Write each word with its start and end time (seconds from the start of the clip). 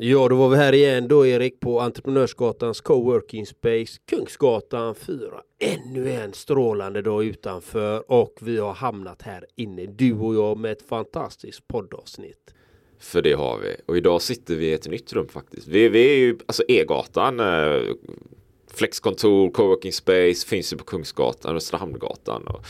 Ja, 0.00 0.28
då 0.28 0.36
var 0.36 0.48
vi 0.48 0.56
här 0.56 0.74
igen 0.74 1.08
då 1.08 1.26
Erik 1.26 1.60
på 1.60 1.80
Entreprenörsgatans 1.80 2.80
Coworking 2.80 3.46
Space, 3.46 3.98
Kungsgatan 4.06 4.94
4. 4.94 5.18
Ännu 5.58 6.10
en 6.10 6.32
strålande 6.32 7.02
dag 7.02 7.24
utanför 7.24 8.12
och 8.12 8.34
vi 8.40 8.58
har 8.58 8.72
hamnat 8.72 9.22
här 9.22 9.46
inne, 9.56 9.86
du 9.86 10.12
och 10.12 10.34
jag 10.34 10.58
med 10.58 10.72
ett 10.72 10.88
fantastiskt 10.88 11.68
poddavsnitt. 11.68 12.54
För 12.98 13.22
det 13.22 13.32
har 13.32 13.58
vi. 13.58 13.76
Och 13.86 13.96
idag 13.96 14.22
sitter 14.22 14.56
vi 14.56 14.66
i 14.66 14.72
ett 14.72 14.88
nytt 14.88 15.12
rum 15.12 15.28
faktiskt. 15.28 15.68
Vi, 15.68 15.88
vi 15.88 16.12
är 16.12 16.18
ju, 16.18 16.38
alltså 16.46 16.62
E-gatan, 16.68 17.40
eh, 17.40 17.80
Flexkontor, 18.74 19.50
coworking 19.50 19.92
space 19.92 20.46
finns 20.46 20.72
ju 20.72 20.76
på 20.76 20.84
Kungsgatan, 20.84 21.56
Östra 21.56 21.78
Hamngatan. 21.78 22.42
Och 22.46 22.64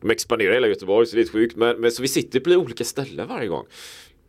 de 0.00 0.10
expanderar 0.10 0.54
hela 0.54 0.68
Göteborg 0.68 1.06
så 1.06 1.16
det 1.16 1.22
är 1.22 1.28
sjukt. 1.28 1.56
Men, 1.56 1.80
men 1.80 1.92
så 1.92 2.02
vi 2.02 2.08
sitter 2.08 2.40
på 2.40 2.50
olika 2.50 2.84
ställen 2.84 3.28
varje 3.28 3.48
gång. 3.48 3.66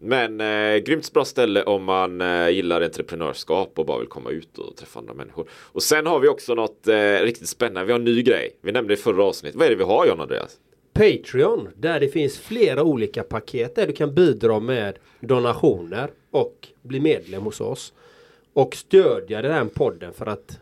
Men 0.03 0.41
eh, 0.41 0.77
grymt 0.77 1.13
bra 1.13 1.25
ställe 1.25 1.63
om 1.63 1.83
man 1.83 2.21
eh, 2.21 2.49
gillar 2.49 2.81
entreprenörskap 2.81 3.79
och 3.79 3.85
bara 3.85 3.99
vill 3.99 4.07
komma 4.07 4.29
ut 4.29 4.57
och 4.57 4.75
träffa 4.75 4.99
andra 4.99 5.13
människor. 5.13 5.47
Och 5.51 5.83
sen 5.83 6.05
har 6.05 6.19
vi 6.19 6.27
också 6.27 6.55
något 6.55 6.87
eh, 6.87 7.19
riktigt 7.21 7.49
spännande. 7.49 7.85
Vi 7.85 7.91
har 7.91 7.99
en 7.99 8.05
ny 8.05 8.21
grej. 8.23 8.55
Vi 8.61 8.71
nämnde 8.71 8.93
det 8.93 8.99
i 8.99 9.03
förra 9.03 9.23
avsnittet. 9.23 9.55
Vad 9.55 9.65
är 9.65 9.69
det 9.69 9.75
vi 9.75 9.83
har 9.83 10.07
John 10.07 10.21
Andreas? 10.21 10.57
Patreon, 10.93 11.69
där 11.75 11.99
det 11.99 12.07
finns 12.07 12.39
flera 12.39 12.83
olika 12.83 13.23
paket 13.23 13.75
där 13.75 13.87
du 13.87 13.93
kan 13.93 14.15
bidra 14.15 14.59
med 14.59 14.97
donationer 15.19 16.11
och 16.31 16.67
bli 16.81 16.99
medlem 16.99 17.43
hos 17.43 17.61
oss. 17.61 17.93
Och 18.53 18.75
stödja 18.75 19.41
den 19.41 19.51
här 19.51 19.65
podden 19.65 20.13
för 20.13 20.25
att 20.25 20.59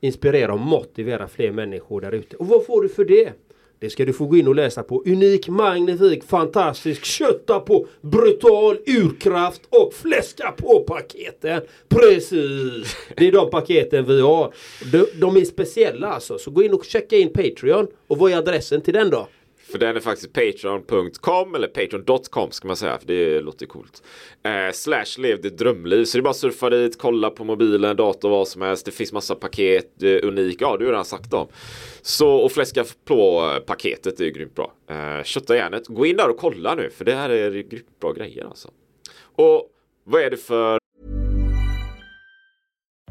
inspirera 0.00 0.52
och 0.52 0.60
motivera 0.60 1.28
fler 1.28 1.52
människor 1.52 2.00
där 2.00 2.12
ute. 2.12 2.36
Och 2.36 2.46
vad 2.46 2.66
får 2.66 2.82
du 2.82 2.88
för 2.88 3.04
det? 3.04 3.32
Det 3.82 3.90
ska 3.90 4.04
du 4.04 4.12
få 4.12 4.26
gå 4.26 4.36
in 4.36 4.48
och 4.48 4.54
läsa 4.54 4.82
på. 4.82 5.02
Unik, 5.06 5.48
magnifik, 5.48 6.24
fantastisk, 6.24 7.04
kötta 7.04 7.60
på, 7.60 7.86
brutal, 8.00 8.78
urkraft 8.86 9.62
och 9.68 9.94
fläska 9.94 10.52
på 10.56 10.84
paketen. 10.86 11.62
Precis! 11.88 12.96
Det 13.16 13.28
är 13.28 13.32
de 13.32 13.50
paketen 13.50 14.04
vi 14.04 14.20
har. 14.20 14.54
De, 14.92 15.06
de 15.20 15.36
är 15.36 15.44
speciella 15.44 16.08
alltså. 16.08 16.38
Så 16.38 16.50
gå 16.50 16.62
in 16.62 16.74
och 16.74 16.84
checka 16.84 17.16
in 17.16 17.32
Patreon. 17.32 17.86
Och 18.06 18.18
vad 18.18 18.32
är 18.32 18.36
adressen 18.36 18.80
till 18.80 18.94
den 18.94 19.10
då? 19.10 19.28
För 19.72 19.78
den 19.78 19.96
är 19.96 20.00
faktiskt 20.00 20.32
patreon.com 20.32 21.54
eller 21.54 21.68
patreon.com 21.68 22.50
ska 22.50 22.68
man 22.68 22.76
säga 22.76 22.98
för 22.98 23.06
det 23.06 23.40
låter 23.40 23.66
coolt. 23.66 24.02
Eh, 24.42 24.72
slash 24.72 25.18
lev 25.18 25.40
ditt 25.40 25.58
drömliv. 25.58 26.04
Så 26.04 26.18
det 26.18 26.20
är 26.20 26.22
bara 26.22 26.30
att 26.30 26.36
surfa 26.36 26.70
dit, 26.70 26.98
kolla 26.98 27.30
på 27.30 27.44
mobilen, 27.44 27.96
dator, 27.96 28.30
vad 28.30 28.48
som 28.48 28.62
helst. 28.62 28.86
Det 28.86 28.92
finns 28.92 29.12
massa 29.12 29.34
paket, 29.34 30.02
eh, 30.02 30.18
unik, 30.22 30.56
ja 30.60 30.76
du 30.76 30.84
har 30.84 30.92
redan 30.92 31.04
sagt 31.04 31.30
dem. 31.30 31.48
Så 32.02 32.30
och 32.30 32.52
fläska 32.52 32.84
på 33.04 33.50
paketet 33.66 34.20
är 34.20 34.24
ju 34.24 34.30
grymt 34.30 34.54
bra. 34.54 34.72
Eh, 34.90 35.24
kötta 35.24 35.56
järnet, 35.56 35.86
gå 35.86 36.06
in 36.06 36.16
där 36.16 36.28
och 36.28 36.36
kolla 36.36 36.74
nu 36.74 36.90
för 36.90 37.04
det 37.04 37.14
här 37.14 37.30
är 37.30 37.50
grymt 37.50 38.00
bra 38.00 38.12
grejer 38.12 38.44
alltså. 38.44 38.70
Och 39.36 39.68
vad 40.04 40.22
är 40.22 40.30
det 40.30 40.36
för 40.36 40.81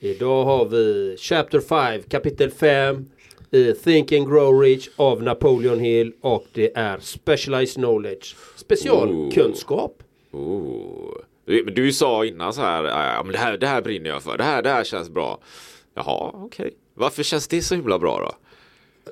Idag 0.00 0.44
har 0.44 0.64
vi 0.64 1.16
Chapter 1.18 1.60
5, 1.60 2.02
kapitel 2.08 2.50
5 2.50 3.04
i 3.50 3.72
Think 3.72 4.12
and 4.12 4.28
Grow 4.28 4.60
Rich 4.60 4.88
av 4.96 5.22
Napoleon 5.22 5.80
Hill 5.80 6.12
och 6.20 6.46
det 6.52 6.76
är 6.76 6.98
Specialized 6.98 7.74
Knowledge. 7.74 8.36
Specialkunskap. 8.56 10.02
Oh. 10.30 11.14
Du, 11.44 11.64
men 11.64 11.74
du 11.74 11.92
sa 11.92 12.24
innan 12.24 12.52
så 12.52 12.60
här, 12.60 12.84
ja, 12.84 13.22
men 13.24 13.32
det 13.32 13.38
här, 13.38 13.58
det 13.58 13.66
här 13.66 13.82
brinner 13.82 14.10
jag 14.10 14.22
för, 14.22 14.38
det 14.38 14.44
här, 14.44 14.62
det 14.62 14.70
här 14.70 14.84
känns 14.84 15.10
bra. 15.10 15.40
Jaha, 15.94 16.30
okej. 16.34 16.66
Okay. 16.66 16.78
Varför 16.94 17.22
känns 17.22 17.48
det 17.48 17.62
så 17.62 17.74
himla 17.74 17.98
bra 17.98 18.18
då? 18.18 18.32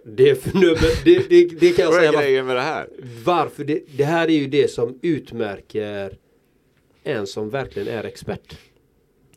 Det, 0.04 0.30
är 0.30 1.04
det, 1.04 1.28
det, 1.28 1.60
det 1.60 1.72
kan 1.72 1.84
jag 1.84 1.92
Vad 1.92 2.00
säga. 2.00 2.12
är 2.12 2.22
grejen 2.22 2.46
med 2.46 2.56
det 2.56 2.62
här? 2.62 2.88
Varför? 3.24 3.64
Det, 3.64 3.82
det 3.96 4.04
här 4.04 4.28
är 4.28 4.38
ju 4.38 4.46
det 4.46 4.70
som 4.70 4.98
utmärker 5.02 6.18
en 7.02 7.26
som 7.26 7.50
verkligen 7.50 7.88
är 7.88 8.04
expert. 8.04 8.58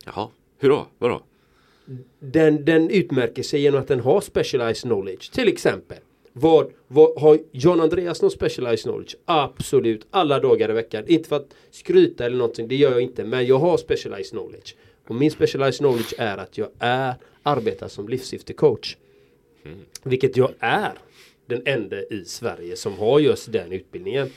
Jaha, 0.06 0.28
hur 0.60 0.70
då? 0.70 0.88
Vadå? 0.98 1.22
Den, 2.20 2.66
den 2.66 2.90
utmärker 2.90 3.44
sig 3.44 3.62
genom 3.62 3.82
att 3.82 3.88
den 3.88 4.00
har 4.00 4.22
specialized 4.22 4.82
knowledge. 4.82 5.32
Till 5.32 5.48
exempel. 5.48 5.98
Vad, 6.34 6.72
vad, 6.88 7.22
har 7.22 7.40
John 7.52 7.80
Andreas 7.80 8.22
någon 8.22 8.32
specialized 8.32 8.84
knowledge? 8.84 9.16
Absolut, 9.26 10.08
alla 10.12 10.40
dagar 10.40 10.70
i 10.70 10.74
veckan. 10.74 11.04
Inte 11.08 11.30
för 11.30 11.36
att 11.36 11.56
skryta 11.72 12.26
eller 12.26 12.38
någonting, 12.38 12.68
det 12.68 12.76
gör 12.76 12.92
jag 12.92 13.02
inte. 13.02 13.24
Men 13.24 13.46
jag 13.46 13.60
har 13.60 13.78
specialized 13.78 14.32
knowledge. 14.32 14.76
Och 15.08 15.16
min 15.16 15.32
specialized 15.32 15.80
knowledge 15.80 16.14
är 16.18 16.38
att 16.38 16.58
jag 16.58 16.70
är, 16.80 17.14
arbetar 17.44 17.88
som 17.88 18.10
livssyftecoach. 18.10 18.98
Vilket 20.04 20.38
jag 20.38 20.52
är 20.60 20.94
den 21.46 21.62
enda 21.66 22.04
i 22.04 22.26
Sverige 22.26 22.76
som 22.76 22.94
har 22.94 23.20
just 23.20 23.52
den 23.52 23.72
utbildningen. 23.72 24.30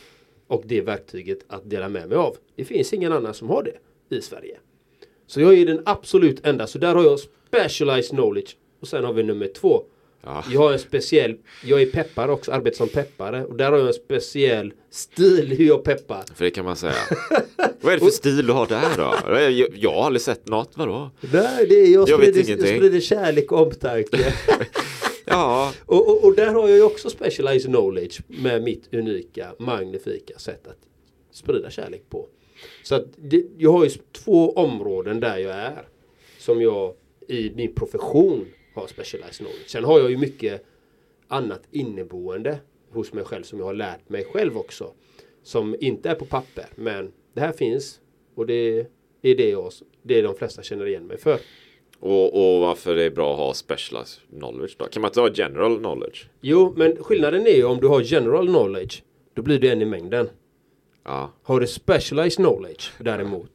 Och 0.47 0.63
det 0.67 0.81
verktyget 0.81 1.39
att 1.47 1.71
dela 1.71 1.89
med 1.89 2.09
mig 2.09 2.19
av. 2.19 2.37
Det 2.57 2.65
finns 2.65 2.93
ingen 2.93 3.13
annan 3.13 3.35
som 3.35 3.49
har 3.49 3.63
det 3.63 4.17
i 4.17 4.21
Sverige. 4.21 4.59
Så 5.33 5.41
jag 5.41 5.59
är 5.59 5.67
den 5.67 5.83
absolut 5.85 6.47
enda. 6.47 6.67
Så 6.67 6.79
där 6.79 6.95
har 6.95 7.05
jag 7.05 7.19
specialized 7.21 8.11
knowledge. 8.11 8.57
Och 8.81 8.89
sen 8.89 9.05
har 9.05 9.13
vi 9.13 9.23
nummer 9.23 9.47
två. 9.47 9.83
Ja. 10.25 10.45
Jag 10.53 10.61
har 10.61 10.73
en 10.73 10.79
speciell, 10.79 11.37
jag 11.65 11.83
är 11.83 11.87
peppare 11.87 12.33
också, 12.33 12.53
arbetar 12.53 12.77
som 12.77 12.89
peppare. 12.89 13.45
Och 13.45 13.57
där 13.57 13.71
har 13.73 13.79
jag 13.79 13.87
en 13.87 13.93
speciell 13.93 14.73
stil 14.91 15.55
hur 15.59 15.65
jag 15.65 15.85
peppar. 15.85 16.25
För 16.35 16.45
det 16.45 16.51
kan 16.51 16.65
man 16.65 16.77
säga. 16.77 16.95
Vad 17.81 17.93
är 17.93 17.99
det 17.99 18.05
för 18.05 18.11
stil 18.11 18.47
du 18.47 18.53
har 18.53 18.67
där 18.67 18.97
då? 18.97 19.39
Jag, 19.41 19.69
jag 19.77 19.93
har 19.93 20.07
aldrig 20.07 20.23
sett 20.23 20.49
något, 20.49 20.71
vadå? 20.75 21.11
Nej, 21.21 21.67
det 21.69 21.75
är 21.75 21.93
jag, 21.93 22.09
Jag 22.09 22.19
vet 22.19 22.29
sprider, 22.29 22.51
jag 22.51 22.59
ingenting. 22.59 22.77
sprider 22.77 23.01
kärlek 23.01 23.53
och 23.53 23.63
omtanke. 23.63 24.35
Ja, 25.25 25.73
och, 25.87 26.09
och, 26.09 26.25
och 26.25 26.35
där 26.35 26.47
har 26.47 26.69
jag 26.69 26.77
ju 26.77 26.83
också 26.83 27.11
specialized 27.11 27.71
knowledge 27.71 28.21
med 28.27 28.63
mitt 28.63 28.95
unika, 28.95 29.55
magnifika 29.59 30.39
sätt 30.39 30.67
att 30.67 30.79
sprida 31.33 31.71
kärlek 31.71 32.03
på. 32.11 32.27
Så 32.83 32.95
att 32.95 33.05
det, 33.17 33.45
jag 33.59 33.73
har 33.73 33.85
ju 33.85 33.91
två 34.13 34.53
områden 34.53 35.21
där 35.21 35.39
jag 35.39 35.57
är. 35.57 35.89
Som 36.39 36.63
jag 36.63 36.95
i 37.29 37.53
min 37.55 37.75
profession 37.75 38.47
har 38.75 38.87
specialized 38.87 39.35
knowledge. 39.35 39.69
Sen 39.69 39.85
har 39.85 40.01
jag 40.01 40.11
ju 40.11 40.17
mycket 40.17 40.65
annat 41.29 41.63
inneboende 41.71 42.59
hos 42.91 43.13
mig 43.13 43.25
själv 43.25 43.43
som 43.43 43.59
jag 43.59 43.67
har 43.67 43.75
lärt 43.75 44.09
mig 44.09 44.25
själv 44.25 44.59
också. 44.59 44.93
Som 45.43 45.77
inte 45.81 46.11
är 46.11 46.15
på 46.15 46.25
papper 46.25 46.67
men 46.75 47.13
det 47.35 47.41
här 47.41 47.53
finns 47.53 48.01
och 48.35 48.47
det 48.47 48.87
är 49.23 49.35
det, 49.37 49.51
jag, 49.51 49.73
det 50.03 50.19
är 50.19 50.23
de 50.23 50.35
flesta 50.35 50.63
känner 50.63 50.87
igen 50.87 51.07
mig 51.07 51.19
för. 51.19 51.39
och, 52.01 52.55
och 52.55 52.61
varför 52.61 52.95
det 52.97 53.05
är 53.05 53.11
bra 53.11 53.33
att 53.33 53.39
ha 53.39 53.55
specialized 53.55 54.23
knowledge 54.39 54.77
då? 54.79 54.85
Kan 54.85 55.03
man 55.03 55.09
inte 55.09 55.21
ha 55.21 55.31
general 55.35 55.79
knowledge? 55.79 56.29
Jo, 56.41 56.75
men 56.77 56.97
skillnaden 56.97 57.47
är 57.47 57.57
ju 57.57 57.65
om 57.65 57.79
du 57.81 57.87
har 57.87 58.01
general 58.01 58.47
knowledge 58.47 59.03
då 59.35 59.43
blir 59.43 59.59
du 59.59 59.69
en 59.69 59.83
i 59.83 59.85
mängden. 59.85 60.29
Ja, 61.05 61.33
Har 61.43 61.61
du 61.61 61.67
specialized 61.67 62.37
knowledge 62.37 62.93
däremot 62.99 63.51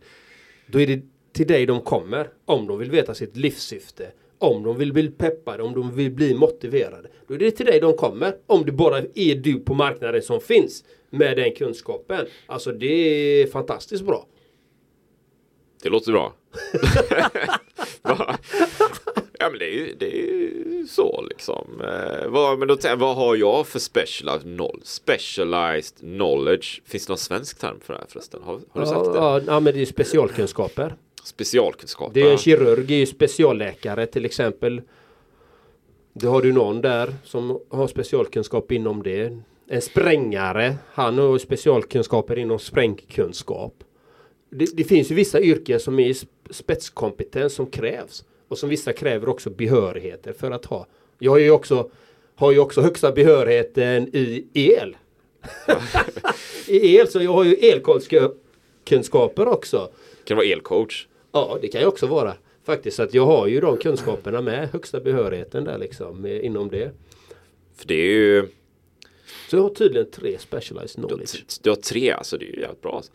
då 0.68 0.80
är 0.82 0.88
det 0.88 1.02
till 1.34 1.48
dig 1.48 1.66
de 1.66 1.82
kommer 1.82 2.30
om 2.46 2.68
de 2.68 2.78
vill 2.80 2.92
veta 2.92 3.14
sitt 3.14 3.38
livssyfte. 3.38 4.12
Om 4.40 4.64
de 4.64 4.78
vill 4.78 4.94
bli 4.94 5.08
peppade, 5.10 5.64
om 5.64 5.74
de 5.74 5.96
vill 5.96 6.12
bli 6.12 6.34
motiverade. 6.34 7.10
Då 7.28 7.34
är 7.34 7.38
det 7.38 7.52
till 7.52 7.66
dig 7.66 7.80
de 7.80 7.94
kommer. 7.98 8.36
Om 8.48 8.66
det 8.66 8.72
bara 8.72 8.98
är 8.98 9.36
du 9.36 9.60
på 9.60 9.74
marknaden 9.74 10.22
som 10.22 10.42
finns. 10.42 10.84
med 11.10 11.38
den 11.38 11.52
kunskapen. 11.56 12.26
Alltså 12.46 12.72
det 12.72 12.88
är 13.42 13.48
fantastiskt 13.48 14.06
bra. 14.06 14.28
Det 15.84 15.90
låter 15.90 16.12
bra. 16.12 16.34
ja 19.40 19.50
men 19.50 19.60
det 19.60 19.66
är 19.66 19.74
ju, 19.74 19.96
det 20.00 20.06
är 20.06 20.26
ju 20.26 20.88
så 20.90 21.26
liksom. 21.30 21.82
Eh, 21.82 22.28
vad, 22.30 22.60
men 22.60 22.68
då, 22.68 22.78
vad 22.98 23.16
har 23.16 23.36
jag 23.36 23.68
för 23.68 23.80
specialized 23.80 24.56
knowledge? 24.56 24.86
Specialized 24.88 25.98
knowledge. 26.00 26.82
Finns 26.86 27.06
det 27.06 27.12
någon 27.12 27.18
svensk 27.18 27.60
term 27.60 27.80
för 27.80 27.94
det 27.94 28.00
här 28.00 28.08
förresten? 28.10 28.42
Har, 28.44 28.60
har 28.70 28.82
du 28.82 28.88
sagt 28.88 29.06
det? 29.06 29.20
Ja, 29.20 29.42
ja, 29.48 29.60
men 29.60 29.74
det 29.74 29.82
är 29.82 29.86
specialkunskaper. 29.86 30.96
Specialkunskap. 31.24 32.14
Det 32.14 32.22
är 32.22 32.32
en 32.32 32.38
kirurg, 32.38 32.92
är 32.92 32.96
ju 32.96 33.06
specialläkare 33.06 34.06
till 34.06 34.26
exempel. 34.26 34.82
Då 36.14 36.30
har 36.30 36.42
du 36.42 36.54
någon 36.54 36.82
där 36.82 37.14
som 37.24 37.60
har 37.70 37.88
specialkunskap 37.88 38.72
inom 38.72 39.04
det. 39.04 39.42
En 39.70 39.82
sprängare, 39.82 40.76
han 40.94 41.18
har 41.18 41.38
specialkunskaper 41.38 42.40
inom 42.40 42.60
sprängkunskap. 42.60 43.74
Det, 44.50 44.78
det 44.78 44.84
finns 44.84 45.12
ju 45.12 45.16
vissa 45.16 45.42
yrken 45.42 45.80
som 45.80 46.00
är 46.00 46.14
sp- 46.14 46.28
spetskompetens 46.50 47.54
som 47.54 47.66
krävs. 47.66 48.24
Och 48.48 48.58
som 48.58 48.70
vissa 48.70 48.94
kräver 48.94 49.30
också 49.30 49.50
behörigheter 49.50 50.34
för 50.34 50.52
att 50.52 50.66
ha. 50.66 50.88
Jag 51.20 51.32
har 51.32 51.38
ju 51.38 51.52
också, 51.52 51.90
har 52.36 52.52
ju 52.52 52.60
också 52.60 52.82
högsta 52.82 53.12
behörigheten 53.12 54.08
i 54.16 54.46
el. 54.54 54.98
I 56.68 56.96
el, 56.98 57.08
så 57.08 57.22
jag 57.24 57.34
har 57.34 57.44
ju 57.44 57.54
elkunskaper 57.54 59.48
också. 59.48 59.78
Kan 59.78 59.92
det 60.26 60.36
vara 60.36 60.46
elcoach? 60.46 61.08
Ja, 61.32 61.58
det 61.62 61.68
kan 61.68 61.82
ju 61.82 61.88
också 61.88 62.08
vara. 62.08 62.34
Faktiskt, 62.66 62.98
så 62.98 63.04
att 63.04 63.14
jag 63.14 63.26
har 63.26 63.48
ju 63.48 63.60
de 63.60 63.78
kunskaperna 63.78 64.42
med 64.42 64.70
högsta 64.70 65.00
behörigheten 65.00 65.64
där 65.64 65.78
liksom 65.78 66.26
eh, 66.26 66.46
inom 66.46 66.70
det. 66.70 66.92
För 67.78 67.88
det 67.88 67.96
är 67.96 68.12
ju 68.14 68.48
Så 69.50 69.56
jag 69.56 69.62
har 69.64 69.70
tydligen 69.70 70.12
tre 70.12 70.38
specialized 70.40 70.96
Du 70.96 71.02
har, 71.02 71.08
knowledge. 71.10 71.32
t- 71.34 71.60
du 71.64 71.70
har 71.70 71.76
tre, 71.78 72.12
alltså 72.12 72.38
det 72.38 72.46
är 72.46 72.54
ju 72.56 72.62
jävligt 72.62 72.82
bra. 72.82 72.96
alltså. 72.96 73.12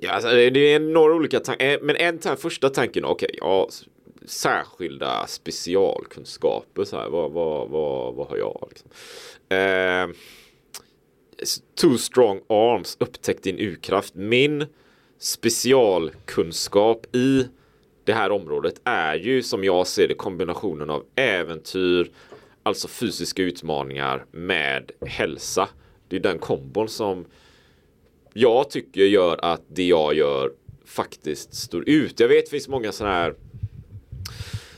Ja, 0.00 0.20
det 0.50 0.58
är 0.72 0.78
några 0.80 1.14
olika 1.14 1.40
tankar, 1.40 1.78
men 1.82 1.96
en 1.96 2.18
tan- 2.18 2.36
första 2.36 2.68
tanken, 2.70 3.04
okej, 3.04 3.30
ja, 3.40 3.66
s- 3.70 3.84
särskilda 4.26 5.26
specialkunskaper, 5.26 6.84
så 6.84 6.96
här, 6.96 7.08
vad, 7.08 7.32
vad, 7.32 7.68
vad, 7.68 8.14
vad 8.14 8.26
har 8.28 8.36
jag? 8.36 8.68
Liksom? 8.70 8.90
Eh, 9.48 10.08
two 11.80 11.96
strong 11.96 12.40
arms, 12.48 12.96
upptäck 13.00 13.42
din 13.42 13.58
urkraft. 13.58 14.14
Min 14.14 14.66
specialkunskap 15.18 17.16
i 17.16 17.48
det 18.04 18.12
här 18.12 18.30
området 18.30 18.80
är 18.84 19.14
ju 19.14 19.42
som 19.42 19.64
jag 19.64 19.86
ser 19.86 20.08
det 20.08 20.14
kombinationen 20.14 20.90
av 20.90 21.04
äventyr, 21.14 22.10
alltså 22.62 22.88
fysiska 22.88 23.42
utmaningar 23.42 24.24
med 24.30 24.90
hälsa. 25.00 25.68
Det 26.08 26.16
är 26.16 26.20
den 26.20 26.38
kombon 26.38 26.88
som 26.88 27.24
jag 28.32 28.70
tycker 28.70 29.00
gör 29.00 29.38
att 29.42 29.62
det 29.68 29.84
jag 29.84 30.14
gör 30.14 30.52
faktiskt 30.84 31.54
står 31.54 31.88
ut. 31.88 32.20
Jag 32.20 32.28
vet 32.28 32.44
det 32.44 32.50
finns 32.50 32.68
många 32.68 32.92
sådana 32.92 33.14
här 33.14 33.34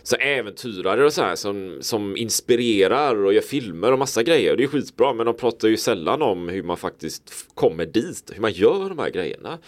så 0.09 0.17
äventyrare 0.17 1.05
och 1.05 1.13
så 1.13 1.23
här 1.23 1.37
som, 1.37 1.79
som 1.81 2.17
inspirerar 2.17 3.25
och 3.25 3.35
gör 3.35 3.41
filmer 3.41 3.93
och 3.93 3.99
massa 3.99 4.23
grejer. 4.23 4.57
Det 4.57 4.63
är 4.63 4.69
skitbra 4.69 5.13
men 5.13 5.27
de 5.27 5.37
pratar 5.37 5.69
ju 5.69 5.77
sällan 5.77 6.23
om 6.23 6.49
hur 6.49 6.63
man 6.63 6.77
faktiskt 6.77 7.47
kommer 7.55 7.87
dit, 7.87 8.31
hur 8.35 8.41
man 8.41 8.53
gör 8.53 8.89
de 8.89 8.99
här 8.99 9.11
grejerna. 9.11 9.59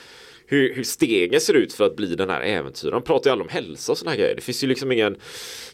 Hur, 0.47 0.75
hur 0.75 0.85
stegen 0.85 1.41
ser 1.41 1.55
ut 1.55 1.73
för 1.73 1.85
att 1.85 1.97
bli 1.97 2.15
den 2.15 2.31
här 2.31 2.41
äventyraren. 2.41 3.01
De 3.01 3.07
pratar 3.07 3.31
ju 3.31 3.33
aldrig 3.33 3.47
om 3.47 3.53
hälsa 3.53 3.93
och 3.93 3.99
såna 3.99 4.11
här 4.11 4.19
grejer. 4.19 4.35
Det 4.35 4.41
finns 4.41 4.65
ju 4.65 4.69
liksom 4.69 4.93
ingen 4.93 5.17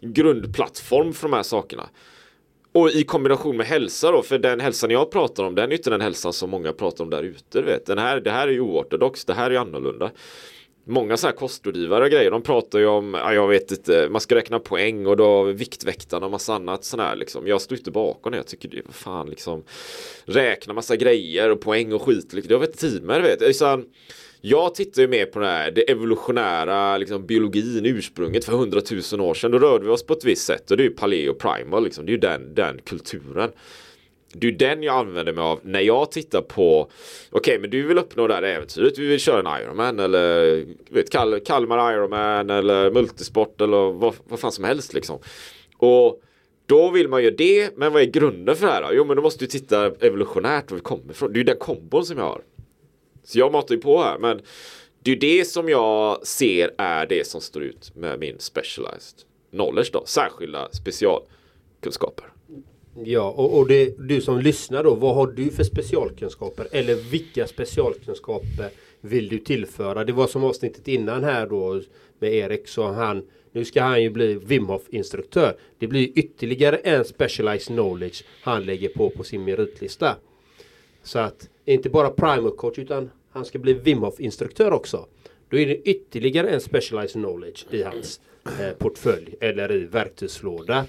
grundplattform 0.01 1.13
för 1.13 1.29
de 1.29 1.37
här 1.37 1.43
sakerna. 1.43 1.89
Och 2.73 2.91
i 2.91 3.05
kombination 3.05 3.57
med 3.57 3.67
hälsa 3.67 4.11
då, 4.11 4.23
för 4.23 4.39
den 4.39 4.61
hälsan 4.61 4.91
jag 4.91 5.11
pratar 5.11 5.45
om, 5.45 5.55
den 5.55 5.65
är 5.65 5.69
ju 5.69 5.77
inte 5.77 5.91
den 5.91 6.01
hälsan 6.01 6.33
som 6.33 6.51
många 6.51 6.73
pratar 6.73 7.05
om 7.05 7.11
där 7.11 7.23
ute. 7.23 7.61
du 7.61 7.63
Vet. 7.63 7.87
Den 7.87 7.99
här, 7.99 8.21
det 8.21 8.31
här 8.31 8.49
är 8.49 8.53
ju 8.53 8.61
oortodox, 8.61 9.25
det 9.25 9.35
här 9.35 9.47
är 9.47 9.51
ju 9.51 9.57
annorlunda. 9.57 10.11
Många 10.89 11.17
sådana 11.17 11.33
här 11.33 11.39
kostrådgivare 11.39 12.05
och 12.05 12.11
grejer, 12.11 12.31
de 12.31 12.43
pratar 12.43 12.79
ju 12.79 12.87
om, 12.87 13.15
ja, 13.15 13.35
jag 13.35 13.49
vet 13.49 13.71
inte, 13.71 14.09
man 14.11 14.21
ska 14.21 14.35
räkna 14.35 14.59
poäng 14.59 15.07
och 15.07 15.17
då 15.17 15.43
Viktväktarna 15.43 16.27
och 16.27 16.33
massa 16.33 16.55
annat 16.55 16.85
sån 16.85 17.01
här 17.01 17.17
liksom. 17.17 17.47
Jag 17.47 17.61
står 17.61 17.79
inte 17.79 17.91
bakom 17.91 18.33
det, 18.33 18.39
jag 18.39 18.47
tycker 18.47 18.69
det 18.69 18.79
är 18.79 18.83
vad 18.87 18.95
fan 18.95 19.31
liksom 19.31 19.65
räkna 20.25 20.75
massa 20.75 20.97
grejer 20.97 21.51
och 21.51 21.61
poäng 21.61 21.93
och 21.93 22.03
skit, 22.03 22.33
liksom. 22.33 22.49
det 22.49 22.55
har 22.55 22.61
vi 22.61 22.67
inte 22.67 22.79
tid 22.79 23.03
med, 23.03 23.23
det 23.23 23.37
vet. 23.37 23.61
Det 23.61 23.85
jag 24.41 24.75
tittar 24.75 25.03
ju 25.03 25.09
mer 25.09 25.27
på 25.27 25.39
det 25.39 25.47
här, 25.47 25.71
det 25.71 25.91
evolutionära, 25.91 26.99
liksom, 26.99 27.27
biologin, 27.27 27.87
ursprunget 27.87 28.45
för 28.45 28.53
hundratusen 28.53 29.21
år 29.21 29.35
sedan. 29.35 29.51
Då 29.51 29.59
rörde 29.59 29.85
vi 29.85 29.91
oss 29.91 30.07
på 30.07 30.13
ett 30.13 30.25
visst 30.25 30.47
sätt 30.47 30.71
och 30.71 30.77
det 30.77 30.83
är 30.83 30.89
ju 30.89 30.95
paleo 30.95 31.35
primal, 31.35 31.85
liksom. 31.85 32.07
det 32.07 32.11
är 32.11 32.15
ju 32.15 32.21
den, 32.21 32.55
den 32.55 32.81
kulturen. 32.85 33.51
Det 34.41 34.47
är 34.47 34.53
den 34.53 34.83
jag 34.83 34.95
använder 34.95 35.33
mig 35.33 35.43
av 35.43 35.61
när 35.63 35.81
jag 35.81 36.11
tittar 36.11 36.43
på 36.43 36.91
Okej 37.31 37.59
men 37.59 37.71
du 37.71 37.83
vill 37.83 37.99
uppnå 37.99 38.27
det 38.27 38.35
här 38.35 38.43
äventyret. 38.43 38.95
Du 38.95 39.09
vill 39.09 39.21
köra 39.21 39.39
en 39.39 39.63
Ironman 39.63 40.01
eller 40.01 40.65
vet, 40.91 41.11
Kal 41.11 41.41
Kalmar 41.41 41.93
Ironman 41.93 42.51
eller 42.51 42.91
multisport 42.91 43.61
eller 43.61 43.93
vad, 43.93 44.15
vad 44.29 44.41
fan 44.41 44.53
som 44.53 44.65
helst 44.65 44.95
liksom. 44.95 45.19
Och 45.77 46.23
då 46.67 46.91
vill 46.91 47.09
man 47.09 47.23
ju 47.23 47.31
det 47.31 47.77
men 47.77 47.93
vad 47.93 48.03
är 48.03 48.07
grunden 48.07 48.57
för 48.57 48.67
det 48.67 48.73
här 48.73 48.83
då? 48.83 48.89
Jo 48.93 49.05
men 49.05 49.17
då 49.17 49.23
måste 49.23 49.45
du 49.45 49.49
titta 49.49 49.87
evolutionärt 49.87 50.71
var 50.71 50.77
vi 50.77 50.83
kommer 50.83 51.13
ifrån. 51.13 51.33
Det 51.33 51.37
är 51.37 51.39
ju 51.39 51.45
den 51.45 51.59
kombon 51.59 52.07
som 52.07 52.19
jag 52.19 52.25
har. 52.25 52.43
Så 53.25 53.39
jag 53.39 53.53
matar 53.53 53.75
ju 53.75 53.81
på 53.81 54.03
här 54.03 54.19
men 54.19 54.41
Det 55.03 55.11
är 55.11 55.15
ju 55.15 55.21
det 55.21 55.45
som 55.45 55.69
jag 55.69 56.27
ser 56.27 56.75
är 56.79 57.07
det 57.07 57.27
som 57.27 57.41
står 57.41 57.63
ut 57.63 57.97
med 57.97 58.19
min 58.21 58.39
specialized 58.39 59.19
knowledge 59.51 59.91
då. 59.93 60.03
Särskilda 60.07 60.69
specialkunskaper. 60.73 62.36
Ja, 63.05 63.31
och, 63.31 63.59
och 63.59 63.69
det, 63.69 63.95
du 63.99 64.21
som 64.21 64.41
lyssnar 64.41 64.85
då, 64.85 64.95
vad 64.95 65.15
har 65.15 65.27
du 65.27 65.51
för 65.51 65.65
specialkunskaper? 65.65 66.69
Eller 66.73 66.95
vilka 66.95 67.47
specialkunskaper 67.47 68.71
vill 69.01 69.29
du 69.29 69.39
tillföra? 69.39 70.05
Det 70.05 70.13
var 70.13 70.27
som 70.27 70.45
avsnittet 70.45 70.89
innan 70.89 71.25
här 71.25 71.47
då 71.47 71.81
med 72.19 72.35
Erik 72.35 72.69
så 72.69 72.87
han 72.87 73.23
nu 73.53 73.65
ska 73.65 73.83
han 73.83 74.03
ju 74.03 74.11
bli 74.11 74.35
Wim 74.35 74.67
Hof 74.67 74.83
instruktör. 74.91 75.57
Det 75.79 75.87
blir 75.87 76.19
ytterligare 76.19 76.77
en 76.77 77.05
specialized 77.05 77.67
knowledge 77.67 78.25
han 78.43 78.65
lägger 78.65 78.89
på 78.89 79.11
på 79.11 79.25
sin 79.25 79.45
meritlista. 79.45 80.17
Så 81.03 81.19
att 81.19 81.49
inte 81.65 81.91
bara 81.91 82.11
primal 82.11 82.57
coach 82.57 82.79
utan 82.79 83.11
han 83.31 83.45
ska 83.45 83.59
bli 83.59 83.73
Wim 83.73 83.99
Hof 83.99 84.21
instruktör 84.21 84.73
också. 84.73 85.07
Då 85.49 85.59
är 85.59 85.67
det 85.67 85.77
ytterligare 85.77 86.49
en 86.49 86.61
specialized 86.61 87.23
knowledge 87.23 87.67
i 87.71 87.83
hans 87.83 88.21
eh, 88.61 88.73
portfölj 88.79 89.35
eller 89.41 89.73
i 89.73 89.85
verktygslåda. 89.85 90.85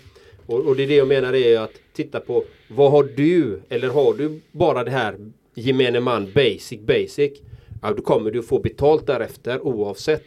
Och, 0.48 0.60
och 0.60 0.76
det 0.76 0.84
är 0.84 0.88
det 0.88 0.96
jag 0.96 1.08
menar 1.08 1.36
är 1.36 1.60
att 1.60 1.74
titta 1.94 2.20
på 2.20 2.44
vad 2.68 2.92
har 2.92 3.04
du 3.04 3.60
eller 3.70 3.90
har 3.90 4.14
du 4.14 4.42
bara 4.52 4.84
det 4.84 4.92
här 4.92 5.16
gemene 5.56 6.00
man 6.00 6.32
basic 6.36 6.80
basic. 6.80 7.32
Ja, 7.82 7.94
då 7.94 8.02
kommer 8.02 8.32
du 8.32 8.44
få 8.44 8.60
betalt 8.60 9.08
därefter 9.08 9.68
oavsett 9.68 10.26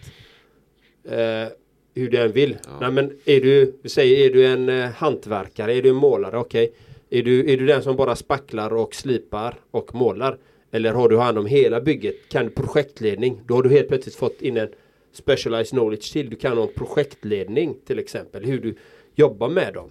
eh, 1.05 1.47
hur 1.95 2.11
du 2.11 2.19
än 2.19 2.33
vill. 2.33 2.57
Nej, 2.81 2.91
men 2.91 3.19
är 3.25 3.41
du, 3.41 3.75
vi 3.83 3.89
säger, 3.89 4.27
är 4.27 4.35
du 4.35 4.47
en 4.47 4.69
eh, 4.69 4.91
hantverkare, 4.91 5.75
är 5.75 5.83
du 5.83 5.89
en 5.89 5.97
målare, 5.97 6.39
okej. 6.39 6.73
Är, 7.11 7.23
du, 7.23 7.53
är 7.53 7.57
du 7.57 7.67
den 7.67 7.83
som 7.83 7.97
bara 7.97 8.17
spacklar 8.17 8.73
och 8.75 8.95
slipar 8.95 9.55
och 9.71 9.95
målar? 9.95 10.39
Eller 10.71 10.93
har 10.93 11.09
du 11.09 11.19
hand 11.19 11.39
om 11.39 11.47
hela 11.47 11.81
bygget? 11.81 12.29
Kan 12.29 12.45
du 12.45 12.51
projektledning? 12.51 13.41
Då 13.47 13.55
har 13.55 13.63
du 13.63 13.71
helt 13.71 13.89
plötsligt 13.89 14.15
fått 14.15 14.43
in 14.43 14.57
en 14.57 14.69
specialized 15.13 15.71
knowledge 15.71 16.13
till. 16.13 16.31
Du 16.31 16.37
kan 16.37 16.57
ha 16.57 16.67
en 16.67 16.75
projektledning 16.75 17.77
till 17.87 17.99
exempel. 17.99 18.45
Hur 18.45 18.61
du 18.61 18.75
jobbar 19.15 19.49
med 19.49 19.75
dem. 19.75 19.91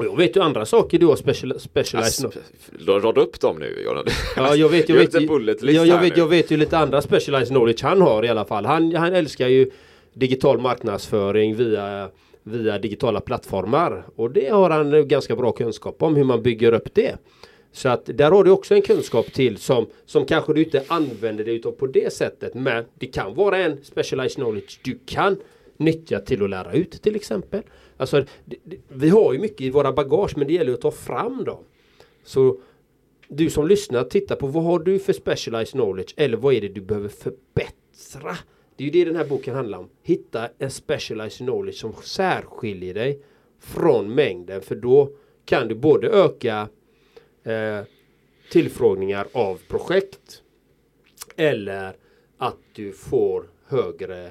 Och 0.00 0.06
jag 0.06 0.16
vet 0.16 0.36
ju 0.36 0.40
andra 0.40 0.66
saker 0.66 0.98
du 0.98 1.06
har 1.06 1.16
special, 1.16 1.60
specialized 1.60 2.26
Alltså, 2.26 2.40
knowledge. 2.78 3.04
Rada 3.04 3.20
upp 3.20 3.40
dem 3.40 3.58
nu 3.58 3.82
Göran. 3.84 4.04
Ja, 4.36 4.56
jag 4.56 4.68
vet, 4.68 4.88
jag 4.88 4.96
vet, 4.98 5.14
ja, 5.14 5.84
jag, 5.84 6.00
vet, 6.00 6.16
jag 6.16 6.26
vet 6.26 6.50
ju 6.50 6.56
lite 6.56 6.78
andra 6.78 7.02
specialized 7.02 7.48
knowledge 7.48 7.82
han 7.82 8.00
har 8.00 8.24
i 8.24 8.28
alla 8.28 8.44
fall. 8.44 8.64
Han, 8.66 8.94
han 8.94 9.14
älskar 9.14 9.48
ju 9.48 9.70
digital 10.14 10.58
marknadsföring 10.58 11.56
via, 11.56 12.08
via 12.42 12.78
digitala 12.78 13.20
plattformar. 13.20 14.04
Och 14.16 14.30
det 14.30 14.48
har 14.48 14.70
han 14.70 15.08
ganska 15.08 15.36
bra 15.36 15.52
kunskap 15.52 16.02
om 16.02 16.16
hur 16.16 16.24
man 16.24 16.42
bygger 16.42 16.72
upp 16.72 16.94
det. 16.94 17.16
Så 17.72 17.88
att 17.88 18.06
där 18.06 18.30
har 18.30 18.44
du 18.44 18.50
också 18.50 18.74
en 18.74 18.82
kunskap 18.82 19.32
till 19.32 19.56
som, 19.56 19.86
som 20.06 20.24
kanske 20.24 20.54
du 20.54 20.64
inte 20.64 20.84
använder 20.88 21.44
dig 21.44 21.54
utav 21.54 21.72
på 21.72 21.86
det 21.86 22.12
sättet. 22.12 22.54
Men 22.54 22.84
det 22.98 23.06
kan 23.06 23.34
vara 23.34 23.58
en 23.58 23.84
specialized 23.84 24.36
knowledge 24.36 24.78
du 24.82 24.98
kan 25.06 25.36
nyttja 25.80 26.20
till 26.20 26.42
att 26.42 26.50
lära 26.50 26.72
ut 26.72 27.02
till 27.02 27.16
exempel. 27.16 27.62
Alltså, 27.96 28.24
det, 28.44 28.56
det, 28.64 28.76
vi 28.88 29.08
har 29.08 29.32
ju 29.32 29.38
mycket 29.38 29.60
i 29.60 29.70
våra 29.70 29.92
bagage 29.92 30.36
men 30.36 30.46
det 30.46 30.52
gäller 30.52 30.72
att 30.72 30.80
ta 30.80 30.90
fram 30.90 31.44
dem. 31.44 31.64
Så 32.24 32.60
du 33.28 33.50
som 33.50 33.66
lyssnar, 33.66 34.04
titta 34.04 34.36
på 34.36 34.46
vad 34.46 34.64
har 34.64 34.78
du 34.78 34.98
för 34.98 35.12
specialized 35.12 35.72
knowledge 35.72 36.14
eller 36.16 36.36
vad 36.36 36.54
är 36.54 36.60
det 36.60 36.68
du 36.68 36.80
behöver 36.80 37.08
förbättra? 37.08 38.36
Det 38.76 38.84
är 38.84 38.86
ju 38.86 38.90
det 38.90 39.04
den 39.04 39.16
här 39.16 39.24
boken 39.24 39.54
handlar 39.54 39.78
om. 39.78 39.88
Hitta 40.02 40.48
en 40.58 40.70
specialized 40.70 41.46
knowledge 41.46 41.76
som 41.76 41.92
särskiljer 42.02 42.94
dig 42.94 43.22
från 43.60 44.14
mängden 44.14 44.62
för 44.62 44.74
då 44.74 45.10
kan 45.44 45.68
du 45.68 45.74
både 45.74 46.08
öka 46.08 46.68
eh, 47.44 47.80
tillfrågningar 48.50 49.26
av 49.32 49.60
projekt 49.68 50.42
eller 51.36 51.96
att 52.38 52.58
du 52.72 52.92
får 52.92 53.44
högre 53.66 54.30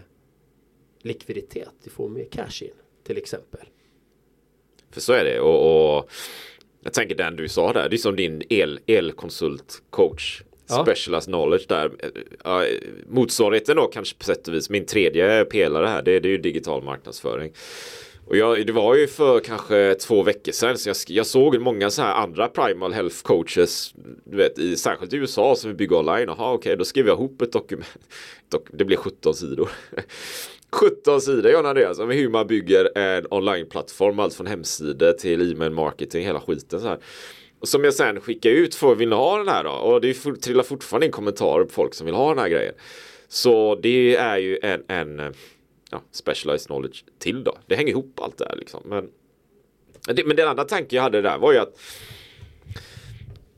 likviditet. 1.01 1.69
Du 1.83 1.89
får 1.89 2.09
mer 2.09 2.25
cash 2.31 2.63
in 2.63 2.71
till 3.03 3.17
exempel. 3.17 3.61
För 4.91 5.01
så 5.01 5.13
är 5.13 5.23
det. 5.23 5.39
Och, 5.39 5.97
och 5.97 6.09
Jag 6.83 6.93
tänker 6.93 7.15
den 7.15 7.35
du 7.35 7.47
sa 7.47 7.73
där, 7.73 7.89
det 7.89 7.95
är 7.95 7.97
som 7.97 8.15
din 8.15 8.43
el, 8.49 8.79
elkonsult 8.87 9.81
coach. 9.89 10.41
Ja. 10.69 10.83
Specialized 10.83 11.33
knowledge 11.33 11.65
där. 11.67 11.91
Motsvarigheten 13.07 13.75
då 13.75 13.87
kanske 13.87 14.17
på 14.17 14.23
sätt 14.23 14.47
och 14.47 14.53
vis, 14.53 14.69
min 14.69 14.85
tredje 14.85 15.45
pelare 15.45 15.87
här, 15.87 16.01
det, 16.01 16.19
det 16.19 16.27
är 16.27 16.31
ju 16.31 16.37
digital 16.37 16.83
marknadsföring. 16.83 17.53
Och 18.29 18.37
jag, 18.37 18.67
det 18.67 18.73
var 18.73 18.95
ju 18.95 19.07
för 19.07 19.39
kanske 19.39 19.95
två 19.95 20.23
veckor 20.23 20.51
sedan 20.51 20.77
så 20.77 20.89
jag, 20.89 20.95
jag 21.07 21.25
såg 21.25 21.61
många 21.61 21.89
så 21.89 22.01
här 22.01 22.13
andra 22.13 22.47
primal 22.47 22.93
health 22.93 23.21
coaches, 23.21 23.93
du 24.23 24.37
vet, 24.37 24.59
i, 24.59 24.77
särskilt 24.77 25.13
i 25.13 25.17
USA 25.17 25.55
som 25.55 25.69
vill 25.69 25.77
bygga 25.77 25.97
online. 25.97 26.27
Jaha, 26.27 26.53
okej, 26.53 26.77
då 26.77 26.85
skrev 26.85 27.07
jag 27.07 27.15
ihop 27.15 27.41
ett 27.41 27.51
dokument. 27.51 27.97
Dok, 28.51 28.67
det 28.71 28.85
blev 28.85 28.97
17 28.97 29.33
sidor. 29.33 29.69
17 30.71 31.21
sidor 31.21 31.51
John 31.51 31.65
Andreas 31.65 31.99
om 31.99 32.09
hur 32.09 32.29
man 32.29 32.47
bygger 32.47 32.97
en 32.97 33.27
onlineplattform, 33.29 34.19
allt 34.19 34.33
från 34.33 34.47
hemsidor 34.47 35.11
till 35.11 35.51
e-mail 35.51 35.71
marketing, 35.71 36.25
hela 36.25 36.41
skiten 36.41 36.81
så 36.81 36.87
här. 36.87 36.99
Som 37.61 37.83
jag 37.83 37.93
sen 37.93 38.21
skickar 38.21 38.49
ut 38.49 38.75
för 38.75 38.95
vill 38.95 39.09
ni 39.09 39.15
ha 39.15 39.37
den 39.37 39.47
här 39.47 39.63
då? 39.63 39.71
Och 39.71 40.01
det 40.01 40.13
trillar 40.13 40.63
fortfarande 40.63 41.05
in 41.05 41.11
kommentarer 41.11 41.63
på 41.63 41.69
folk 41.69 41.93
som 41.93 42.05
vill 42.05 42.15
ha 42.15 42.29
den 42.29 42.39
här 42.39 42.49
grejen. 42.49 42.73
Så 43.27 43.75
det 43.75 44.15
är 44.15 44.37
ju 44.37 44.59
en, 44.61 44.83
en 44.87 45.33
ja, 45.91 46.01
specialized 46.11 46.67
knowledge 46.67 47.03
till 47.19 47.43
då. 47.43 47.57
Det 47.67 47.75
hänger 47.75 47.89
ihop 47.89 48.19
allt 48.21 48.37
det 48.37 48.45
här 48.49 48.55
liksom. 48.55 48.81
Men, 48.85 49.09
det, 50.15 50.25
men 50.25 50.35
den 50.35 50.47
andra 50.47 50.63
tanken 50.63 50.95
jag 50.95 51.03
hade 51.03 51.21
där 51.21 51.37
var 51.37 51.53
ju 51.53 51.59
att 51.59 51.79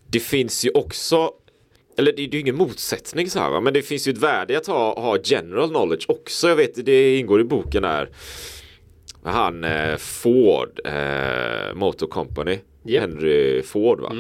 det 0.08 0.20
finns 0.20 0.66
ju 0.66 0.72
också 0.74 1.34
eller 2.02 2.12
det 2.12 2.22
är 2.22 2.28
ju 2.28 2.40
ingen 2.40 2.56
motsättning 2.56 3.30
så 3.30 3.40
här 3.40 3.62
men 3.62 3.74
det 3.74 3.82
finns 3.82 4.08
ju 4.08 4.12
ett 4.12 4.18
värde 4.18 4.54
i 4.54 4.56
att 4.56 4.68
ha, 4.68 5.00
ha 5.02 5.18
general 5.24 5.70
knowledge 5.70 6.06
också. 6.10 6.48
Jag 6.50 6.56
vet 6.56 6.86
det 6.86 7.18
ingår 7.18 7.42
i 7.42 7.44
boken 7.44 7.82
där. 7.82 8.10
Han 9.24 9.64
eh, 9.64 9.98
Ford 9.98 10.80
eh, 10.86 11.74
Motor 11.76 12.08
Company 12.08 12.60
Japp. 12.84 13.02
Henry 13.02 13.62
Ford 13.62 14.00
va. 14.00 14.16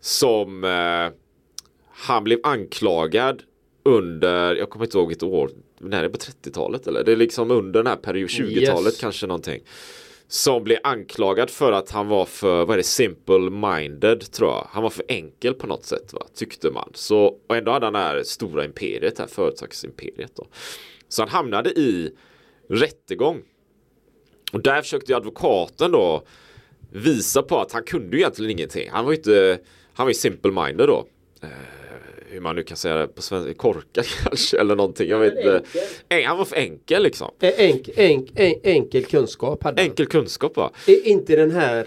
Som 0.00 0.64
eh, 0.64 1.18
han 1.90 2.24
blev 2.24 2.38
anklagad 2.42 3.42
under, 3.84 4.56
jag 4.56 4.70
kommer 4.70 4.84
inte 4.84 4.98
ihåg 4.98 5.12
ett 5.12 5.22
år, 5.22 5.50
när 5.80 5.98
är 5.98 6.02
det 6.02 6.08
på 6.08 6.18
30-talet 6.18 6.86
eller? 6.86 7.04
Det 7.04 7.12
är 7.12 7.16
liksom 7.16 7.50
under 7.50 7.82
den 7.82 7.86
här 7.86 7.96
period 7.96 8.28
20-talet 8.28 8.92
Yes. 8.92 9.00
kanske 9.00 9.26
någonting. 9.26 9.60
Som 10.34 10.64
blev 10.64 10.78
anklagad 10.82 11.50
för 11.50 11.72
att 11.72 11.90
han 11.90 12.08
var 12.08 12.24
för, 12.24 12.64
vad 12.64 12.70
är 12.70 12.76
det, 12.76 12.82
simple 12.82 13.50
minded 13.50 14.32
tror 14.32 14.50
jag. 14.50 14.68
Han 14.70 14.82
var 14.82 14.90
för 14.90 15.04
enkel 15.08 15.54
på 15.54 15.66
något 15.66 15.84
sätt 15.84 16.12
va, 16.12 16.26
tyckte 16.34 16.70
man. 16.70 16.90
Så, 16.94 17.38
och 17.46 17.56
ändå 17.56 17.72
hade 17.72 17.86
han 17.86 17.92
det 17.92 17.98
här 17.98 18.22
stora 18.22 18.64
imperiet, 18.64 19.16
det 19.16 19.22
här 19.22 19.28
företagsimperiet 19.28 20.36
då. 20.36 20.46
Så 21.08 21.22
han 21.22 21.28
hamnade 21.28 21.70
i 21.70 22.10
rättegång. 22.68 23.42
Och 24.52 24.62
där 24.62 24.82
försökte 24.82 25.12
ju 25.12 25.16
advokaten 25.16 25.92
då 25.92 26.22
visa 26.92 27.42
på 27.42 27.60
att 27.60 27.72
han 27.72 27.82
kunde 27.82 28.16
ju 28.16 28.22
egentligen 28.22 28.50
ingenting. 28.50 28.90
Han 28.90 29.04
var 29.04 29.12
ju 29.12 29.16
inte, 29.16 29.58
han 29.92 30.06
var 30.06 30.10
ju 30.10 30.14
simple 30.14 30.52
minded 30.52 30.88
då. 30.88 31.06
Eh, 31.42 31.48
hur 32.34 32.40
man 32.40 32.56
nu 32.56 32.62
kan 32.62 32.76
säga 32.76 32.96
det 32.96 33.08
på 33.08 33.22
svenska, 33.22 33.54
korkad 33.54 34.04
kanske 34.24 34.60
eller 34.60 34.76
någonting. 34.76 35.08
Jag 35.08 35.18
vet 35.18 35.36
inte. 35.36 35.62
Han 36.26 36.38
var 36.38 36.44
för 36.44 36.56
enkel 36.56 37.02
liksom. 37.02 37.30
Enk, 37.40 37.88
enk, 37.96 38.30
en, 38.34 38.54
enkel 38.62 39.04
kunskap 39.04 39.62
hade 39.64 39.82
han. 39.82 39.90
Enkel 39.90 40.06
kunskap 40.06 40.56
va? 40.56 40.70
Inte 41.04 41.36
den 41.36 41.50
här 41.50 41.86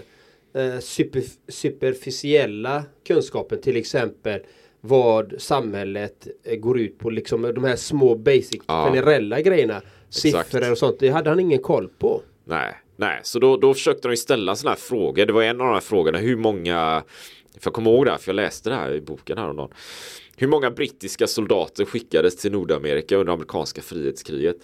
eh, 0.54 0.78
super, 0.80 1.22
superficiella 1.48 2.84
kunskapen 3.06 3.60
till 3.60 3.76
exempel 3.76 4.40
vad 4.80 5.34
samhället 5.38 6.26
eh, 6.44 6.56
går 6.56 6.80
ut 6.80 6.98
på. 6.98 7.10
Liksom 7.10 7.42
de 7.42 7.64
här 7.64 7.76
små 7.76 8.14
basic 8.14 8.60
Ja. 8.66 8.84
generella 8.86 9.40
grejerna. 9.40 9.82
Exakt. 10.08 10.50
Siffror 10.50 10.70
och 10.70 10.78
sånt. 10.78 10.96
Det 11.00 11.08
hade 11.08 11.30
han 11.30 11.40
ingen 11.40 11.62
koll 11.62 11.88
på. 11.98 12.22
Nej, 12.44 12.74
nej, 12.96 13.20
så 13.22 13.38
då, 13.38 13.56
då 13.56 13.74
försökte 13.74 14.08
de 14.08 14.16
ställa 14.16 14.56
sådana 14.56 14.74
här 14.74 14.80
frågor. 14.80 15.26
Det 15.26 15.32
var 15.32 15.42
en 15.42 15.60
av 15.60 15.66
de 15.66 15.72
här 15.74 15.80
frågorna, 15.80 16.18
hur 16.18 16.36
många, 16.36 17.02
för 17.52 17.66
jag 17.66 17.72
kommer 17.72 17.90
ihåg 17.90 18.04
det 18.04 18.10
här, 18.10 18.18
för 18.18 18.28
jag 18.28 18.36
läste 18.36 18.70
det 18.70 18.76
här 18.76 18.92
i 18.92 19.00
boken 19.00 19.38
häromdagen. 19.38 19.70
Hur 20.40 20.48
många 20.48 20.70
brittiska 20.70 21.26
soldater 21.26 21.84
skickades 21.84 22.36
till 22.36 22.52
Nordamerika 22.52 23.16
under 23.16 23.32
amerikanska 23.32 23.82
frihetskriget? 23.82 24.56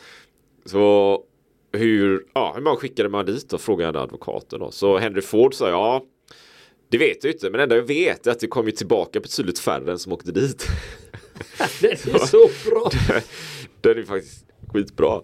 Så 0.64 1.22
hur, 1.72 2.26
ja, 2.34 2.52
hur 2.56 2.62
många 2.62 2.76
skickade 2.76 3.08
man 3.08 3.26
dit 3.26 3.48
då? 3.48 3.58
Frågade 3.58 4.00
advokaten 4.00 4.60
då. 4.60 4.70
Så 4.70 4.98
Henry 4.98 5.20
Ford 5.20 5.54
sa 5.54 5.68
ja, 5.68 6.04
det 6.88 6.98
vet 6.98 7.24
jag 7.24 7.32
inte, 7.32 7.50
men 7.50 7.58
det 7.58 7.62
enda 7.62 7.76
jag 7.76 7.82
vet 7.82 8.26
är 8.26 8.30
att 8.30 8.40
det 8.40 8.46
kom 8.46 8.66
ju 8.66 8.72
tillbaka 8.72 9.20
betydligt 9.20 9.58
färre 9.58 9.92
än 9.92 9.98
som 9.98 10.12
åkte 10.12 10.32
dit. 10.32 10.66
Det 11.80 11.92
är 11.92 12.26
så 12.26 12.50
bra. 12.70 12.90
Den 13.80 13.98
är 13.98 14.02
faktiskt 14.02 14.46
skitbra. 14.72 15.22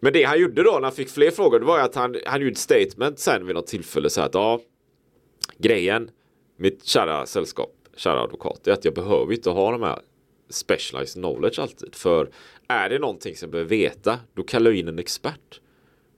Men 0.00 0.12
det 0.12 0.22
han 0.22 0.40
gjorde 0.40 0.62
då 0.62 0.72
när 0.72 0.82
han 0.82 0.92
fick 0.92 1.08
fler 1.08 1.30
frågor, 1.30 1.60
det 1.60 1.66
var 1.66 1.78
att 1.78 1.94
han, 1.94 2.16
han 2.26 2.40
gjorde 2.40 2.52
ett 2.52 2.58
statement 2.58 3.18
sen 3.18 3.46
vid 3.46 3.54
något 3.54 3.66
tillfälle 3.66 4.10
så 4.10 4.20
här 4.20 4.28
att 4.28 4.34
ja, 4.34 4.60
grejen, 5.58 6.10
mitt 6.58 6.84
kära 6.84 7.26
sällskap, 7.26 7.72
kära 7.96 8.20
advokat, 8.20 8.66
är 8.66 8.72
att 8.72 8.84
jag 8.84 8.94
behöver 8.94 9.32
inte 9.32 9.50
ha 9.50 9.70
de 9.72 9.82
här 9.82 9.98
specialized 10.50 11.22
knowledge 11.22 11.58
alltid. 11.58 11.94
För 11.94 12.28
är 12.68 12.88
det 12.88 12.98
någonting 12.98 13.36
som 13.36 13.46
jag 13.46 13.50
behöver 13.52 13.70
veta, 13.70 14.18
då 14.34 14.42
kallar 14.42 14.70
jag 14.70 14.78
in 14.80 14.88
en 14.88 14.98
expert 14.98 15.60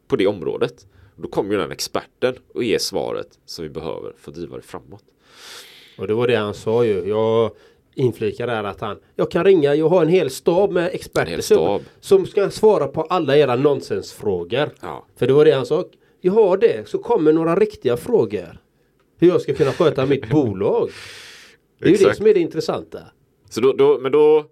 på 0.08 0.16
det 0.16 0.26
området. 0.26 0.86
Då 1.16 1.28
kommer 1.28 1.52
ju 1.52 1.58
den 1.60 1.70
experten 1.70 2.34
och 2.54 2.64
ger 2.64 2.78
svaret 2.78 3.38
som 3.46 3.62
vi 3.62 3.68
behöver 3.68 4.12
för 4.18 4.30
att 4.30 4.34
driva 4.36 4.56
det 4.56 4.62
framåt. 4.62 5.04
Och 5.98 6.06
det 6.06 6.14
var 6.14 6.26
det 6.28 6.36
han 6.36 6.54
sa 6.54 6.84
ju. 6.84 7.08
Jag 7.08 7.50
inflikar 7.94 8.46
där 8.46 8.64
att 8.64 8.80
han 8.80 8.98
Jag 9.16 9.30
kan 9.30 9.44
ringa, 9.44 9.74
jag 9.74 9.88
har 9.88 10.02
en 10.02 10.08
hel 10.08 10.30
stab 10.30 10.72
med 10.72 10.90
experter 10.94 11.30
hel 11.30 11.42
som- 11.42 11.56
stab. 11.56 11.82
som 12.00 12.26
ska 12.26 12.50
svara 12.50 12.86
på 12.86 13.02
alla 13.02 13.36
era 13.36 13.56
nonsensfrågor. 13.56 14.70
Ja. 14.80 15.06
För 15.16 15.26
det 15.26 15.32
var 15.32 15.44
det 15.44 15.52
han 15.52 15.66
sa. 15.66 15.84
Jag 16.20 16.32
har 16.32 16.56
det, 16.56 16.88
så 16.88 16.98
kommer 16.98 17.32
några 17.32 17.56
riktiga 17.56 17.96
frågor. 17.96 18.58
Hur 19.18 19.28
jag 19.28 19.40
ska 19.40 19.54
kunna 19.54 19.72
sköta 19.72 20.06
mitt 20.06 20.28
bolag. 20.30 20.90
Det 21.78 21.88
är 21.88 21.90
ju 21.90 22.08
det 22.08 22.14
som 22.14 22.26
är 22.26 22.34
det 22.34 22.40
intressanta. 22.40 22.98
Så 23.50 23.60
då, 23.60 23.72
då, 23.72 23.98
men 23.98 24.12
då 24.12 24.46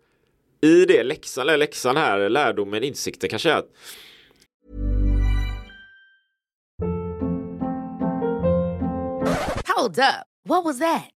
i 0.60 0.84
det 0.84 1.02
läxan, 1.02 1.42
eller 1.42 1.56
läxan 1.56 1.96
här, 1.96 2.28
lärdomen, 2.28 2.82
insikten 2.82 3.30
kanske 3.30 3.50
är 3.50 3.56
att 3.56 3.70
Hold 9.76 9.98
up. 9.98 10.26
What 10.48 10.64
was 10.64 10.78
that? 10.78 11.15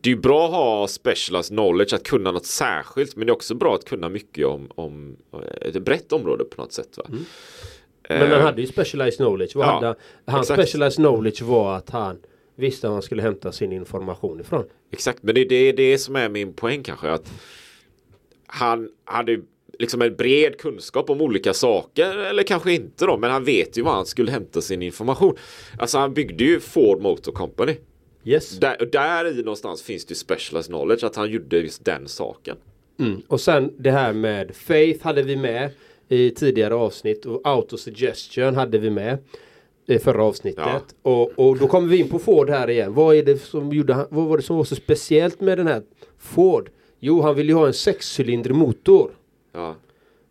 Det 0.00 0.10
är 0.10 0.16
bra 0.16 0.44
att 0.46 0.52
ha 0.52 0.88
specialized 0.88 1.56
knowledge, 1.56 1.94
att 1.94 2.02
kunna 2.02 2.32
något 2.32 2.46
särskilt, 2.46 3.16
men 3.16 3.26
det 3.26 3.30
är 3.30 3.34
också 3.34 3.54
bra 3.54 3.74
att 3.74 3.84
kunna 3.84 4.08
mycket 4.08 4.46
om, 4.46 4.70
om 4.74 5.16
eh, 5.32 5.68
ett 5.68 5.82
brett 5.82 6.12
område 6.12 6.44
på 6.44 6.62
något 6.62 6.72
sätt. 6.72 6.96
Va? 6.96 7.04
Men 8.08 8.30
han 8.30 8.40
hade 8.40 8.60
ju 8.60 8.66
specialized 8.66 9.16
knowledge. 9.16 9.56
Vad 9.56 9.66
ja, 9.66 9.72
hade, 9.72 9.94
hans 10.24 10.50
exakt. 10.50 10.60
specialized 10.60 10.96
knowledge 10.96 11.42
var 11.42 11.76
att 11.76 11.90
han 11.90 12.18
visste 12.56 12.86
var 12.86 12.94
han 12.94 13.02
skulle 13.02 13.22
hämta 13.22 13.52
sin 13.52 13.72
information 13.72 14.40
ifrån. 14.40 14.64
Exakt, 14.90 15.22
men 15.22 15.34
det 15.34 15.40
är 15.40 15.48
det, 15.48 15.72
det 15.72 15.98
som 15.98 16.16
är 16.16 16.28
min 16.28 16.52
poäng 16.52 16.82
kanske. 16.82 17.10
Att 17.10 17.32
han 18.46 18.88
hade 19.04 19.40
liksom 19.78 20.02
en 20.02 20.16
bred 20.16 20.58
kunskap 20.58 21.10
om 21.10 21.20
olika 21.20 21.54
saker, 21.54 22.16
eller 22.16 22.42
kanske 22.42 22.72
inte 22.72 23.06
då, 23.06 23.16
men 23.16 23.30
han 23.30 23.44
vet 23.44 23.78
ju 23.78 23.82
var 23.82 23.92
han 23.92 24.06
skulle 24.06 24.32
hämta 24.32 24.60
sin 24.60 24.82
information. 24.82 25.36
Alltså 25.78 25.98
han 25.98 26.14
byggde 26.14 26.44
ju 26.44 26.60
Ford 26.60 27.00
Motor 27.00 27.32
Company. 27.32 27.76
Yes. 28.24 28.58
Där, 28.58 28.76
och 28.82 28.88
där 28.88 29.38
i 29.38 29.42
någonstans 29.42 29.82
finns 29.82 30.04
det 30.04 30.12
ju 30.12 30.16
specialized 30.16 30.70
knowledge, 30.70 31.04
att 31.04 31.16
han 31.16 31.30
gjorde 31.30 31.58
just 31.58 31.84
den 31.84 32.08
saken. 32.08 32.56
Mm. 32.98 33.22
Och 33.26 33.40
sen 33.40 33.72
det 33.76 33.90
här 33.90 34.12
med 34.12 34.56
Faith 34.56 35.04
hade 35.04 35.22
vi 35.22 35.36
med 35.36 35.70
i 36.08 36.30
tidigare 36.30 36.74
avsnitt 36.74 37.26
och 37.26 37.40
autosuggestion 37.44 38.54
hade 38.56 38.78
vi 38.78 38.90
med. 38.90 39.18
i 39.86 39.98
förra 39.98 40.24
avsnittet. 40.24 40.64
Ja. 40.66 40.80
Och, 41.02 41.30
och 41.48 41.58
då 41.58 41.66
kommer 41.66 41.88
vi 41.88 41.96
in 41.96 42.08
på 42.08 42.18
Ford 42.18 42.50
här 42.50 42.70
igen. 42.70 42.94
Vad, 42.94 43.16
är 43.16 43.22
det 43.22 43.38
som 43.38 43.72
gjorde, 43.72 44.06
vad 44.10 44.28
var 44.28 44.36
det 44.36 44.42
som 44.42 44.56
var 44.56 44.64
så 44.64 44.74
speciellt 44.76 45.40
med 45.40 45.58
den 45.58 45.66
här 45.66 45.82
Ford? 46.18 46.70
Jo, 47.00 47.20
han 47.20 47.34
ville 47.34 47.52
ju 47.52 47.58
ha 47.58 47.66
en 47.66 47.72
sexcylindrig 47.72 48.56
motor. 48.56 49.10
Ja. 49.52 49.76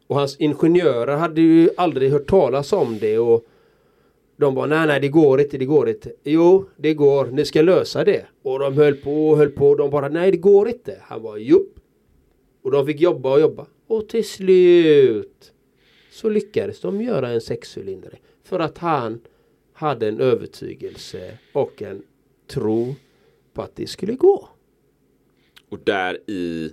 Och 0.07 0.15
hans 0.15 0.37
ingenjörer 0.37 1.15
hade 1.17 1.41
ju 1.41 1.69
aldrig 1.77 2.11
hört 2.11 2.27
talas 2.29 2.73
om 2.73 2.99
det 2.99 3.19
och 3.19 3.45
de 4.37 4.55
bara 4.55 4.65
nej 4.65 4.87
nej 4.87 4.99
det 4.99 5.07
går 5.07 5.41
inte, 5.41 5.57
det 5.57 5.65
går 5.65 5.89
inte. 5.89 6.11
Jo 6.23 6.65
det 6.75 6.93
går, 6.93 7.25
ni 7.25 7.45
ska 7.45 7.61
lösa 7.61 8.03
det. 8.03 8.25
Och 8.41 8.59
de 8.59 8.73
höll 8.73 8.95
på 8.95 9.29
och 9.29 9.37
höll 9.37 9.49
på 9.49 9.75
de 9.75 9.89
bara 9.89 10.09
nej 10.09 10.31
det 10.31 10.37
går 10.37 10.69
inte. 10.69 10.97
Han 11.01 11.23
bara 11.23 11.37
jupp. 11.37 11.79
Och 12.61 12.71
de 12.71 12.85
fick 12.85 13.01
jobba 13.01 13.33
och 13.33 13.39
jobba. 13.39 13.65
Och 13.87 14.09
till 14.09 14.27
slut 14.27 15.53
så 16.11 16.29
lyckades 16.29 16.81
de 16.81 17.01
göra 17.01 17.29
en 17.29 17.41
sexcylindrig. 17.41 18.21
För 18.43 18.59
att 18.59 18.77
han 18.77 19.21
hade 19.73 20.07
en 20.07 20.19
övertygelse 20.19 21.37
och 21.53 21.81
en 21.81 22.03
tro 22.47 22.95
på 23.53 23.61
att 23.61 23.75
det 23.75 23.87
skulle 23.87 24.13
gå. 24.13 24.49
Och 25.69 25.79
där 25.83 26.29
i 26.29 26.71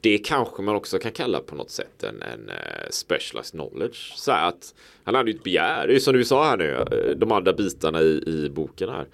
det 0.00 0.18
kanske 0.18 0.62
man 0.62 0.74
också 0.74 0.98
kan 0.98 1.12
kalla 1.12 1.40
på 1.40 1.54
något 1.54 1.70
sätt 1.70 2.02
en, 2.02 2.22
en 2.22 2.48
eh, 2.48 2.90
specialized 2.90 3.50
knowledge. 3.60 4.12
Så 4.16 4.32
att 4.32 4.74
han 5.04 5.14
hade 5.14 5.30
ju 5.30 5.36
ett 5.36 5.42
begär, 5.44 5.86
det 5.86 5.94
är 5.94 5.98
som 5.98 6.14
du 6.14 6.24
sa 6.24 6.44
här 6.44 6.56
nu, 6.56 6.70
eh, 6.72 7.16
de 7.16 7.32
andra 7.32 7.52
bitarna 7.52 8.00
i, 8.02 8.22
i 8.26 8.50
boken 8.50 8.88
här. 8.88 9.06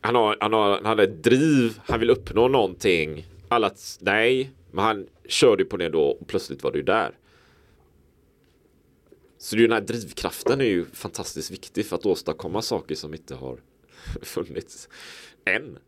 Han, 0.00 0.14
har, 0.14 0.36
han, 0.40 0.52
har, 0.52 0.70
han 0.70 0.84
hade 0.86 1.02
ett 1.02 1.22
driv, 1.22 1.80
han 1.86 2.00
vill 2.00 2.10
uppnå 2.10 2.48
någonting. 2.48 3.26
Alla 3.48 3.70
nej, 4.00 4.50
men 4.70 4.84
han 4.84 5.06
körde 5.28 5.64
på 5.64 5.76
det 5.76 5.88
då 5.88 6.02
och 6.02 6.26
plötsligt 6.28 6.62
var 6.62 6.74
ju 6.74 6.82
där. 6.82 7.10
Så 9.38 9.56
den 9.56 9.72
här 9.72 9.80
drivkraften 9.80 10.60
är 10.60 10.64
ju 10.64 10.84
fantastiskt 10.92 11.50
viktig 11.50 11.86
för 11.86 11.96
att 11.96 12.06
åstadkomma 12.06 12.62
saker 12.62 12.94
som 12.94 13.14
inte 13.14 13.34
har 13.34 13.58
funnits 14.22 14.88
än. 15.44 15.78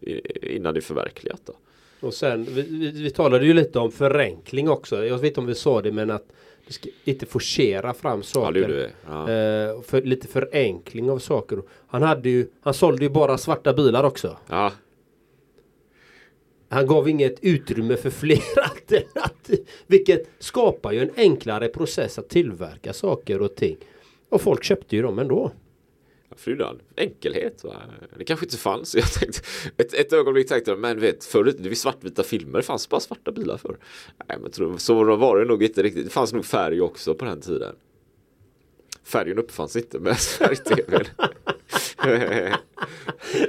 i- 0.00 0.56
Innan 0.56 0.74
det 0.74 0.80
är 0.80 0.82
förverkligat 0.82 1.40
då. 1.44 1.56
Och 2.00 2.14
sen, 2.14 2.44
vi, 2.44 2.62
vi, 2.62 2.90
vi 2.90 3.10
talade 3.10 3.46
ju 3.46 3.52
lite 3.54 3.78
om 3.78 3.90
förenkling 3.92 4.68
också. 4.70 5.04
Jag 5.06 5.18
vet 5.18 5.24
inte 5.28 5.40
om 5.40 5.46
vi 5.46 5.54
sa 5.54 5.82
det 5.82 5.92
men 5.92 6.10
att 6.10 6.26
vi 6.66 6.72
ska 6.72 6.88
inte 7.04 7.26
forcera 7.26 7.94
fram 7.94 8.18
Ja, 8.18 8.22
saker. 8.22 8.52
det 8.52 8.60
gjorde 8.60 8.74
vi. 8.74 8.88
Ja. 9.06 9.20
Eh, 9.30 9.82
för, 9.82 10.02
lite 10.02 10.26
förenkling 10.28 11.10
av 11.10 11.18
saker. 11.18 11.62
Han 11.88 12.02
hade 12.02 12.28
ju, 12.28 12.46
han 12.60 12.74
sålde 12.74 13.04
ju 13.04 13.10
bara 13.10 13.38
svarta 13.38 13.72
bilar 13.72 14.04
också. 14.04 14.36
Ja, 14.48 14.72
Han 16.68 16.86
gav 16.86 17.08
inget 17.08 17.38
utrymme 17.44 17.96
för 17.96 18.10
fler 18.10 18.38
alternativ. 18.62 19.68
Vilket 19.86 20.26
skapar 20.38 20.92
ju 20.92 21.00
en 21.02 21.10
enklare 21.16 21.68
process 21.68 22.18
att 22.18 22.28
tillverka 22.28 22.92
saker 22.92 23.42
och 23.42 23.54
ting. 23.54 23.76
Och 24.28 24.40
folk 24.40 24.64
köpte 24.64 24.96
ju 24.96 25.02
dem 25.02 25.18
ändå. 25.18 25.52
Frydan, 26.36 26.80
enkelhet. 26.96 27.64
Va? 27.64 27.82
Det 28.18 28.24
kanske 28.24 28.46
inte 28.46 28.56
fanns. 28.56 28.94
Jag 28.94 29.12
tänkte, 29.12 29.40
ett, 29.76 29.94
ett 29.94 30.12
ögonblick 30.12 30.48
tänkte 30.48 30.70
jag, 30.70 30.80
men 30.80 31.00
vet, 31.00 31.24
förut, 31.24 31.56
det 31.58 31.68
var 31.68 31.74
svartvita 31.74 32.22
filmer, 32.22 32.58
det 32.58 32.62
fanns 32.62 32.88
bara 32.88 33.00
svarta 33.00 33.32
bilar 33.32 33.56
för. 33.56 33.76
Nej, 34.28 34.38
men 34.42 34.50
tror, 34.50 34.78
så 34.78 35.16
var 35.16 35.38
det 35.38 35.44
nog 35.44 35.62
inte 35.62 35.82
riktigt. 35.82 36.04
Det 36.04 36.10
fanns 36.10 36.32
nog 36.32 36.44
färg 36.44 36.80
också 36.80 37.14
på 37.14 37.24
den 37.24 37.40
tiden. 37.40 37.74
Färgen 39.04 39.38
uppfanns 39.38 39.76
inte 39.76 39.98
med 39.98 40.16
färg-tv. 40.38 41.04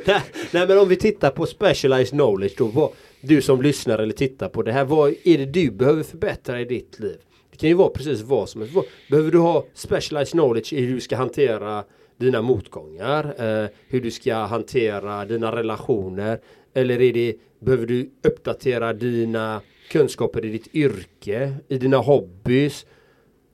nej, 0.05 0.21
nej 0.51 0.67
men 0.67 0.77
om 0.77 0.89
vi 0.89 0.95
tittar 0.95 1.29
på 1.29 1.45
specialized 1.45 2.09
knowledge 2.09 2.55
då. 2.57 2.65
Vad, 2.65 2.91
du 3.21 3.41
som 3.41 3.61
lyssnar 3.61 3.99
eller 3.99 4.13
tittar 4.13 4.49
på 4.49 4.63
det 4.63 4.71
här. 4.71 4.85
Vad 4.85 5.15
är 5.23 5.37
det 5.37 5.45
du 5.45 5.71
behöver 5.71 6.03
förbättra 6.03 6.61
i 6.61 6.65
ditt 6.65 6.99
liv? 6.99 7.17
Det 7.51 7.57
kan 7.57 7.69
ju 7.69 7.75
vara 7.75 7.89
precis 7.89 8.21
vad 8.21 8.49
som 8.49 8.61
helst. 8.61 8.77
Behöver 9.09 9.31
du 9.31 9.37
ha 9.37 9.65
specialized 9.73 10.31
knowledge 10.31 10.73
i 10.73 10.81
hur 10.81 10.95
du 10.95 11.01
ska 11.01 11.15
hantera 11.15 11.83
dina 12.19 12.41
motgångar? 12.41 13.25
Eh, 13.37 13.69
hur 13.87 14.01
du 14.01 14.11
ska 14.11 14.35
hantera 14.35 15.25
dina 15.25 15.55
relationer? 15.55 16.39
Eller 16.73 17.01
är 17.01 17.13
det, 17.13 17.35
behöver 17.59 17.85
du 17.85 18.09
uppdatera 18.23 18.93
dina 18.93 19.61
kunskaper 19.91 20.45
i 20.45 20.49
ditt 20.49 20.75
yrke? 20.75 21.55
I 21.67 21.77
dina 21.77 21.97
hobbys? 21.97 22.85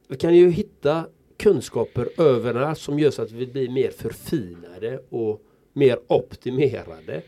Vi 0.08 0.18
kan 0.18 0.36
ju 0.36 0.50
hitta 0.50 1.06
kunskaper 1.38 2.22
överallt 2.22 2.80
som 2.80 3.00
gör 3.00 3.12
så 3.12 3.22
att 3.22 3.32
vi 3.32 3.48
blir 3.48 3.70
mer 3.70 3.92
förfinade 3.92 5.00
och 5.10 5.42
mer 5.74 6.00
optimerade. 6.08 7.22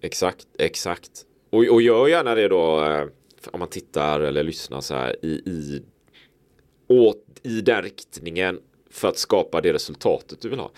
Exakt, 0.00 0.46
exakt. 0.58 1.26
Och, 1.50 1.64
och 1.64 1.82
gör 1.82 2.08
gärna 2.08 2.34
det 2.34 2.48
då 2.48 2.84
eh, 2.84 3.04
om 3.50 3.58
man 3.58 3.68
tittar 3.68 4.20
eller 4.20 4.42
lyssnar 4.42 4.80
så 4.80 4.94
här 4.94 5.16
i, 5.22 5.28
i, 5.28 5.82
åt, 6.88 7.24
i 7.42 7.60
den 7.60 7.82
riktningen 7.82 8.60
för 8.92 9.08
att 9.08 9.18
skapa 9.18 9.60
det 9.60 9.72
resultatet 9.72 10.40
du 10.40 10.48
vill 10.48 10.58
ha. 10.58 10.70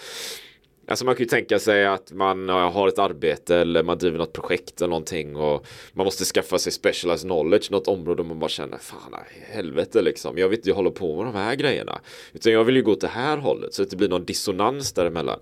Alltså 0.88 1.05
man 1.05 1.14
kan 1.14 1.22
ju 1.22 1.29
tänka 1.29 1.59
sig 1.59 1.87
att 1.87 2.12
man 2.12 2.48
har 2.48 2.88
ett 2.88 2.98
arbete 2.98 3.57
eller 3.57 3.83
man 3.83 3.98
driver 3.98 4.18
något 4.18 4.33
projekt 4.33 4.81
eller 4.81 4.90
någonting 4.90 5.37
och 5.37 5.66
man 5.92 6.05
måste 6.05 6.24
skaffa 6.24 6.59
sig 6.59 6.72
specialized 6.72 7.29
knowledge 7.29 7.70
något 7.70 7.88
område 7.88 8.22
man 8.22 8.38
bara 8.38 8.48
känner 8.48 8.79
fan 8.79 9.11
nej, 9.12 9.46
helvete 9.53 10.03
liksom. 10.03 10.38
Jag 10.38 10.48
vill 10.48 10.59
inte 10.59 10.72
hålla 10.72 10.90
på 10.90 11.16
med 11.16 11.27
de 11.27 11.35
här 11.35 11.55
grejerna. 11.55 12.00
Utan 12.33 12.53
jag 12.53 12.64
vill 12.64 12.77
ju 12.77 12.83
gå 12.83 12.92
åt 12.92 13.00
det 13.00 13.09
här 13.09 13.37
hållet 13.37 13.74
så 13.74 13.83
att 13.83 13.90
det 13.90 13.96
blir 13.96 14.09
någon 14.09 14.24
dissonans 14.24 14.92
däremellan. 14.92 15.40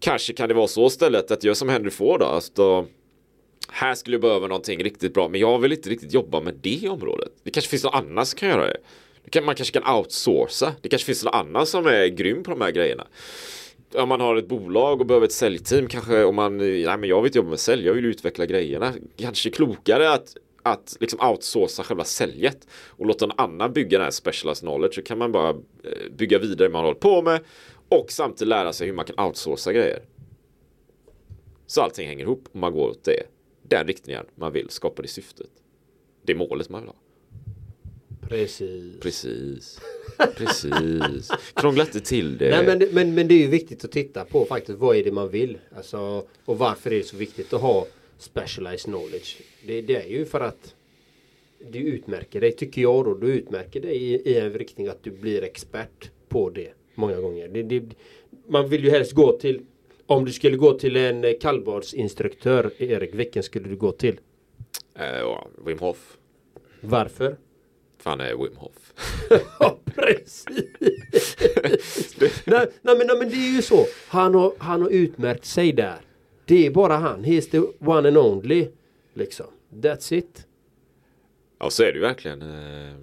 Kanske 0.00 0.32
kan 0.32 0.48
det 0.48 0.54
vara 0.54 0.68
så 0.68 0.86
istället 0.86 1.30
att 1.30 1.44
jag 1.44 1.56
som 1.56 1.68
Henry 1.68 1.90
får 1.90 2.18
då. 2.18 2.24
Alltså, 2.24 2.86
här 3.68 3.94
skulle 3.94 4.14
jag 4.14 4.20
behöva 4.20 4.46
någonting 4.46 4.84
riktigt 4.84 5.14
bra 5.14 5.28
men 5.28 5.40
jag 5.40 5.58
vill 5.58 5.72
inte 5.72 5.90
riktigt 5.90 6.12
jobba 6.14 6.40
med 6.40 6.54
det 6.62 6.88
området. 6.88 7.32
Det 7.42 7.50
kanske 7.50 7.70
finns 7.70 7.84
någon 7.84 7.94
annan 7.94 8.26
som 8.26 8.38
kan 8.38 8.48
göra 8.48 8.66
det 8.66 8.76
kan, 9.30 9.44
man 9.44 9.54
kanske 9.54 9.80
kan 9.80 9.96
outsourca. 9.96 10.74
Det 10.80 10.88
kanske 10.88 11.06
finns 11.06 11.24
någon 11.24 11.34
annan 11.34 11.66
som 11.66 11.86
är 11.86 12.06
grym 12.06 12.42
på 12.42 12.50
de 12.50 12.60
här 12.60 12.70
grejerna. 12.70 13.06
Om 13.94 14.08
man 14.08 14.20
har 14.20 14.36
ett 14.36 14.48
bolag 14.48 15.00
och 15.00 15.06
behöver 15.06 15.26
ett 15.26 15.32
säljteam 15.32 15.88
kanske 15.88 16.24
om 16.24 16.34
man, 16.34 16.58
nej 16.58 16.96
men 16.98 17.04
jag 17.04 17.22
vill 17.22 17.28
inte 17.28 17.38
jobba 17.38 17.50
med 17.50 17.60
sälj, 17.60 17.86
jag 17.86 17.94
vill 17.94 18.04
utveckla 18.04 18.46
grejerna. 18.46 18.92
Kanske 19.16 19.50
klokare 19.50 20.12
att 20.12 20.36
att 20.64 20.96
liksom 21.00 21.30
outsourca 21.30 21.82
själva 21.82 22.04
säljet 22.04 22.66
och 22.88 23.06
låta 23.06 23.26
någon 23.26 23.38
annan 23.38 23.72
bygga 23.72 23.98
den 23.98 24.04
här 24.04 24.10
specialized 24.10 24.68
knowledge 24.68 24.94
så 24.94 25.02
kan 25.02 25.18
man 25.18 25.32
bara 25.32 25.50
eh, 25.50 26.12
bygga 26.16 26.38
vidare 26.38 26.68
man 26.68 26.84
håller 26.84 26.98
på 26.98 27.22
med 27.22 27.40
och 27.88 28.06
samtidigt 28.10 28.48
lära 28.48 28.72
sig 28.72 28.86
hur 28.86 28.94
man 28.94 29.04
kan 29.04 29.26
outsourca 29.26 29.72
grejer. 29.72 30.02
Så 31.66 31.82
allting 31.82 32.08
hänger 32.08 32.24
ihop 32.24 32.48
och 32.52 32.56
man 32.56 32.72
går 32.72 32.90
åt 32.90 33.04
det. 33.04 33.22
Den 33.62 33.86
riktningen 33.86 34.26
man 34.34 34.52
vill 34.52 34.70
skapa 34.70 35.02
det 35.02 35.08
syftet. 35.08 35.50
Det 36.22 36.34
målet 36.34 36.68
man 36.68 36.80
vill 36.80 36.88
ha. 36.88 36.96
Precis. 38.28 39.00
Precis. 39.00 39.80
Precis. 40.36 41.30
Krångla 41.54 41.82
inte 41.82 42.00
till 42.00 42.38
det. 42.38 42.50
Nej, 42.50 42.66
men, 42.66 42.88
men, 42.94 43.14
men 43.14 43.28
det 43.28 43.34
är 43.34 43.38
ju 43.38 43.46
viktigt 43.46 43.84
att 43.84 43.92
titta 43.92 44.24
på 44.24 44.44
faktiskt 44.44 44.78
vad 44.78 44.96
är 44.96 45.04
det 45.04 45.12
man 45.12 45.28
vill. 45.28 45.58
Alltså, 45.76 46.24
och 46.44 46.58
varför 46.58 46.92
är 46.92 46.96
det 46.96 47.04
så 47.04 47.16
viktigt 47.16 47.52
att 47.52 47.60
ha 47.60 47.86
specialized 48.18 48.80
knowledge. 48.80 49.36
Det, 49.66 49.80
det 49.80 49.96
är 49.96 50.08
ju 50.08 50.24
för 50.24 50.40
att 50.40 50.74
det 51.72 51.78
utmärker 51.78 52.40
dig, 52.40 52.52
tycker 52.52 52.82
jag 52.82 53.04
då. 53.04 53.14
Du 53.14 53.26
utmärker 53.26 53.80
dig 53.80 53.96
i, 53.96 54.30
i 54.30 54.38
en 54.38 54.52
riktning 54.52 54.86
att 54.88 55.02
du 55.02 55.10
blir 55.10 55.42
expert 55.42 56.10
på 56.28 56.50
det 56.50 56.72
många 56.94 57.20
gånger. 57.20 57.48
Det, 57.48 57.62
det, 57.62 57.82
man 58.48 58.68
vill 58.68 58.84
ju 58.84 58.90
helst 58.90 59.12
gå 59.12 59.38
till 59.38 59.60
om 60.06 60.24
du 60.24 60.32
skulle 60.32 60.56
gå 60.56 60.78
till 60.78 60.96
en 60.96 61.38
kallbadsinstruktör, 61.40 62.70
Erik, 62.78 63.14
vilken 63.14 63.42
skulle 63.42 63.68
du 63.68 63.76
gå 63.76 63.92
till? 63.92 64.20
Ja, 64.94 65.48
Wim 65.66 65.78
Hof. 65.78 66.18
Varför? 66.80 67.36
Fan 68.04 68.20
är 68.20 68.34
Wim 68.36 68.56
Hof. 68.56 68.92
Ja, 69.60 69.78
precis. 69.84 70.44
nej, 72.46 72.66
nej, 72.82 72.98
men, 72.98 73.06
nej, 73.06 73.16
men 73.18 73.28
det 73.28 73.34
är 73.36 73.56
ju 73.56 73.62
så. 73.62 73.86
Han 74.08 74.34
har, 74.34 74.52
han 74.58 74.82
har 74.82 74.90
utmärkt 74.90 75.44
sig 75.44 75.72
där. 75.72 75.96
Det 76.44 76.66
är 76.66 76.70
bara 76.70 76.96
han. 76.96 77.24
He 77.24 77.34
is 77.34 77.50
the 77.50 77.58
one 77.80 78.08
and 78.08 78.18
only. 78.18 78.68
Liksom. 79.14 79.46
That's 79.74 80.14
it. 80.14 80.46
Ja 81.58 81.70
så 81.70 81.82
är 81.82 81.86
det 81.86 81.92
ju 81.94 82.00
verkligen. 82.00 82.42
Eh, 82.42 82.94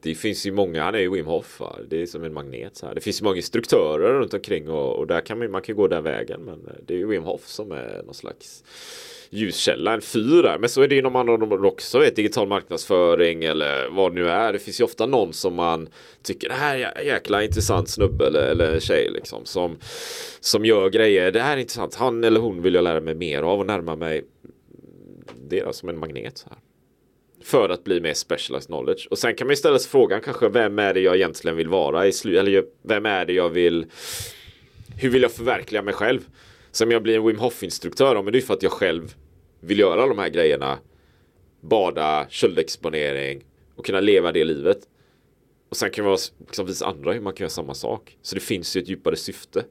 Det 0.00 0.14
finns 0.14 0.46
ju 0.46 0.52
många, 0.52 0.82
han 0.84 0.94
är 0.94 0.98
ju 0.98 1.10
Wim 1.10 1.26
Hof. 1.26 1.60
va? 1.60 1.76
Det 1.88 2.02
är 2.02 2.06
som 2.06 2.24
en 2.24 2.32
magnet. 2.32 2.76
Så 2.76 2.86
här. 2.86 2.94
Det 2.94 3.00
finns 3.00 3.20
ju 3.20 3.24
många 3.24 3.36
instruktörer 3.36 4.20
runt 4.20 4.34
omkring 4.34 4.70
och, 4.70 4.96
och 4.96 5.06
där 5.06 5.20
kan 5.20 5.38
man, 5.38 5.50
man 5.50 5.62
kan 5.62 5.76
gå 5.76 5.88
den 5.88 6.02
vägen. 6.04 6.40
Men 6.40 6.66
eh, 6.66 6.72
det 6.86 6.94
är 6.94 6.98
ju 6.98 7.06
Wim 7.06 7.22
Hof 7.22 7.46
som 7.46 7.72
är 7.72 8.02
någon 8.06 8.14
slags 8.14 8.64
ljuskälla, 9.34 9.94
en 9.94 10.00
fyr 10.00 10.42
där. 10.42 10.58
Men 10.58 10.68
så 10.68 10.82
är 10.82 10.88
det 10.88 10.94
ju 10.94 10.98
inom 10.98 11.16
andra 11.16 11.34
områden 11.34 11.64
också. 11.64 11.98
Vet, 11.98 12.16
digital 12.16 12.48
marknadsföring 12.48 13.44
eller 13.44 13.88
vad 13.88 14.10
det 14.10 14.14
nu 14.14 14.28
är. 14.28 14.52
Det 14.52 14.58
finns 14.58 14.80
ju 14.80 14.84
ofta 14.84 15.06
någon 15.06 15.32
som 15.32 15.54
man 15.54 15.88
tycker 16.22 16.48
det 16.48 16.54
här 16.54 16.76
är 16.76 17.02
jäkla 17.04 17.42
intressant 17.42 17.88
snubbe 17.88 18.26
eller, 18.26 18.42
eller 18.42 18.80
tjej 18.80 19.10
liksom. 19.14 19.44
Som, 19.44 19.76
som 20.40 20.64
gör 20.64 20.90
grejer. 20.90 21.32
Det 21.32 21.40
här 21.40 21.56
är 21.56 21.60
intressant. 21.60 21.94
Han 21.94 22.24
eller 22.24 22.40
hon 22.40 22.62
vill 22.62 22.74
jag 22.74 22.84
lära 22.84 23.00
mig 23.00 23.14
mer 23.14 23.42
av 23.42 23.60
och 23.60 23.66
närma 23.66 23.96
mig. 23.96 24.24
deras 25.48 25.76
som 25.76 25.88
en 25.88 25.98
magnet. 25.98 26.38
Så 26.38 26.48
här. 26.48 26.58
För 27.44 27.68
att 27.68 27.84
bli 27.84 28.00
mer 28.00 28.14
specialized 28.14 28.66
knowledge. 28.66 29.08
Och 29.10 29.18
sen 29.18 29.34
kan 29.34 29.46
man 29.46 29.52
ju 29.52 29.56
ställa 29.56 29.78
sig 29.78 29.90
frågan 29.90 30.20
kanske 30.20 30.48
vem 30.48 30.78
är 30.78 30.94
det 30.94 31.00
jag 31.00 31.16
egentligen 31.16 31.56
vill 31.56 31.68
vara 31.68 32.06
i 32.06 32.12
slu 32.12 32.38
eller 32.38 32.64
vem 32.82 33.06
är 33.06 33.24
det 33.24 33.32
jag 33.32 33.48
vill 33.48 33.86
hur 34.96 35.10
vill 35.10 35.22
jag 35.22 35.32
förverkliga 35.32 35.82
mig 35.82 35.94
själv? 35.94 36.20
Så 36.72 36.84
om 36.84 36.90
jag 36.90 37.02
blir 37.02 37.16
en 37.16 37.26
Wim 37.26 37.38
Hof 37.38 37.62
instruktör, 37.62 38.14
ja, 38.14 38.22
men 38.22 38.32
det 38.32 38.38
är 38.38 38.40
för 38.40 38.54
att 38.54 38.62
jag 38.62 38.72
själv 38.72 39.14
vill 39.62 39.78
göra 39.78 40.06
de 40.06 40.18
här 40.18 40.28
grejerna. 40.28 40.78
Bada, 41.60 42.26
köldexponering 42.28 43.44
och 43.76 43.86
kunna 43.86 44.00
leva 44.00 44.32
det 44.32 44.44
livet. 44.44 44.88
Och 45.68 45.76
sen 45.76 45.90
kan 45.90 46.04
man 46.04 46.18
liksom 46.38 46.66
visa 46.66 46.86
andra 46.86 47.12
hur 47.12 47.20
man 47.20 47.32
kan 47.32 47.44
göra 47.44 47.50
samma 47.50 47.74
sak. 47.74 48.18
Så 48.22 48.34
det 48.34 48.40
finns 48.40 48.76
ju 48.76 48.80
ett 48.80 48.88
djupare 48.88 49.16
syfte 49.16 49.64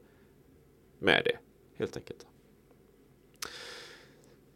med 0.98 1.22
det. 1.24 1.36
Helt 1.78 1.96
enkelt. 1.96 2.26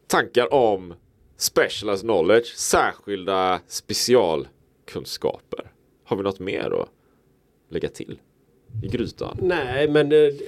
Tankar 0.06 0.54
om 0.54 0.94
specialized 1.36 2.00
knowledge, 2.00 2.56
särskilda 2.56 3.60
specialkunskaper. 3.66 5.72
Har 6.04 6.16
vi 6.16 6.22
något 6.22 6.40
mer 6.40 6.82
att 6.82 6.88
lägga 7.68 7.88
till 7.88 8.18
i 8.82 8.88
grytan? 8.88 9.38
Nej, 9.42 9.88
men 9.88 10.08
det, 10.08 10.40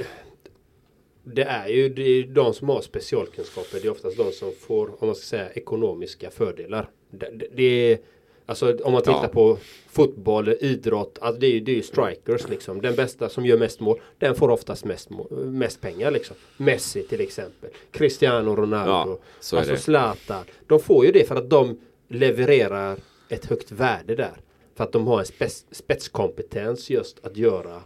det 1.35 1.43
är 1.43 1.69
ju 1.69 1.89
det 1.89 2.03
är 2.03 2.23
de 2.27 2.55
som 2.55 2.69
har 2.69 2.81
specialkunskaper. 2.81 3.79
Det 3.83 3.87
är 3.87 3.91
oftast 3.91 4.17
de 4.17 4.33
som 4.33 4.53
får, 4.61 4.87
om 5.03 5.07
man 5.09 5.15
ska 5.15 5.25
säga, 5.25 5.51
ekonomiska 5.51 6.31
fördelar. 6.31 6.91
Det, 7.11 7.31
det, 7.31 7.47
det 7.55 7.93
är, 7.93 7.99
alltså 8.47 8.77
om 8.85 8.93
man 8.93 9.03
tittar 9.03 9.23
Ja. 9.23 9.29
på 9.29 9.59
fotboll, 9.91 10.49
idrott, 10.61 11.19
alltså 11.21 11.41
det 11.41 11.47
är 11.47 11.51
ju 11.51 11.61
det 11.61 11.79
är 11.79 11.83
strikers 11.83 12.49
liksom. 12.49 12.81
Den 12.83 12.95
bästa 12.95 13.29
som 13.29 13.47
gör 13.47 13.59
mest 13.59 13.81
mål, 13.81 14.01
den 14.19 14.35
får 14.35 14.49
oftast 14.51 14.85
mest, 14.85 15.11
må- 15.11 15.29
mest 15.45 15.81
pengar 15.81 16.11
liksom. 16.11 16.37
Messi 16.57 17.03
till 17.03 17.21
exempel. 17.21 17.71
Cristiano 17.91 18.57
Ronaldo. 18.57 19.21
Ja, 19.53 19.59
alltså. 19.59 19.77
Zlatan. 19.77 20.45
De 20.67 20.81
får 20.81 21.07
ju 21.07 21.13
det 21.13 21.29
för 21.29 21.37
att 21.37 21.51
de 21.51 21.81
levererar 22.09 22.99
ett 23.29 23.47
högt 23.47 23.73
värde 23.73 24.15
där. 24.15 24.41
För 24.77 24.85
att 24.85 24.93
de 24.93 25.07
har 25.07 25.19
en 25.19 25.25
spets, 25.27 25.67
spetskompetens 25.71 26.91
just 26.91 27.25
att 27.27 27.37
göra 27.37 27.83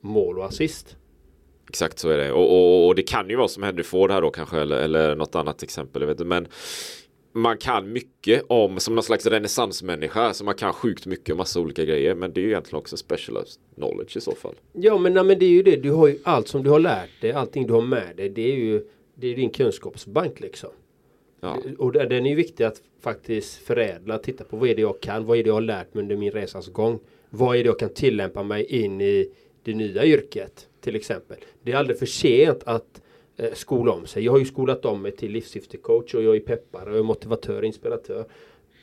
mål 0.00 0.38
och 0.38 0.44
assist. 0.46 0.96
Exakt 1.70 1.98
så 1.98 2.08
är 2.08 2.18
det. 2.18 2.32
Och, 2.32 2.52
och, 2.52 2.86
och 2.86 2.94
det 2.94 3.02
kan 3.02 3.28
ju 3.30 3.36
vara 3.36 3.48
som 3.48 3.62
Henry 3.62 3.82
Ford 3.82 4.10
här 4.10 4.22
då 4.22 4.30
kanske 4.30 4.60
eller, 4.60 4.76
eller 4.76 5.14
något 5.14 5.34
annat 5.34 5.62
exempel. 5.62 6.02
Jag 6.02 6.06
vet 6.06 6.14
inte. 6.14 6.24
Men 6.24 6.48
man 7.32 7.58
kan 7.58 7.92
mycket 7.92 8.42
om, 8.48 8.80
som 8.80 8.94
någon 8.94 9.04
slags 9.04 9.26
renässansmänniska. 9.26 10.32
Så 10.32 10.44
man 10.44 10.54
kan 10.54 10.72
sjukt 10.72 11.06
mycket 11.06 11.32
om 11.32 11.38
massa 11.38 11.60
olika 11.60 11.84
grejer. 11.84 12.14
Men 12.14 12.32
det 12.32 12.40
är 12.40 12.42
ju 12.42 12.48
egentligen 12.48 12.78
också 12.78 12.96
specialized 12.96 13.62
knowledge 13.74 14.16
i 14.16 14.20
så 14.20 14.34
fall. 14.34 14.54
Ja 14.72 14.98
men, 14.98 15.14
nej, 15.14 15.24
men 15.24 15.38
det 15.38 15.44
är 15.44 15.50
ju 15.50 15.62
det. 15.62 15.76
Du 15.76 15.90
har 15.90 16.08
ju 16.08 16.18
allt 16.24 16.48
som 16.48 16.62
du 16.62 16.70
har 16.70 16.80
lärt 16.80 17.20
dig. 17.20 17.32
Allting 17.32 17.66
du 17.66 17.72
har 17.72 17.82
med 17.82 18.16
dig. 18.16 18.28
Det 18.28 18.52
är 18.52 18.56
ju 18.56 18.82
det 19.14 19.26
är 19.26 19.36
din 19.36 19.50
kunskapsbank 19.50 20.40
liksom. 20.40 20.70
Ja, 21.40 21.56
Och 21.78 21.92
den 21.92 22.08
den 22.08 22.26
är 22.26 22.30
ju 22.30 22.36
viktig 22.36 22.64
att 22.64 22.82
faktiskt 23.00 23.56
förädla. 23.66 24.18
Titta 24.18 24.44
på 24.44 24.56
vad 24.56 24.68
är 24.68 24.74
det 24.74 24.82
jag 24.82 25.00
kan. 25.00 25.26
Vad 25.26 25.38
är 25.38 25.42
det 25.42 25.48
jag 25.48 25.54
har 25.54 25.60
lärt 25.60 25.94
mig 25.94 26.02
under 26.02 26.16
min 26.16 26.32
resans 26.32 26.68
gång. 26.68 26.98
Vad 27.30 27.56
är 27.56 27.62
det 27.64 27.66
jag 27.66 27.78
kan 27.78 27.94
tillämpa 27.94 28.42
mig 28.42 28.64
in 28.64 29.00
i 29.00 29.32
det 29.62 29.74
nya 29.74 30.04
yrket. 30.04 30.66
Till 30.80 30.96
exempel. 30.96 31.36
Det 31.62 31.72
är 31.72 31.76
aldrig 31.76 31.98
för 31.98 32.06
sent 32.06 32.62
att 32.64 33.02
eh, 33.36 33.52
skola 33.52 33.92
om 33.92 34.06
sig. 34.06 34.24
Jag 34.24 34.32
har 34.32 34.38
ju 34.38 34.44
skolat 34.44 34.84
om 34.84 35.02
mig 35.02 35.12
till 35.12 35.30
livssyftecoach 35.32 36.14
och 36.14 36.22
jag 36.22 36.36
är 36.36 36.40
peppare 36.40 36.98
och 36.98 37.04
motivatör, 37.04 37.64
inspiratör. 37.64 38.24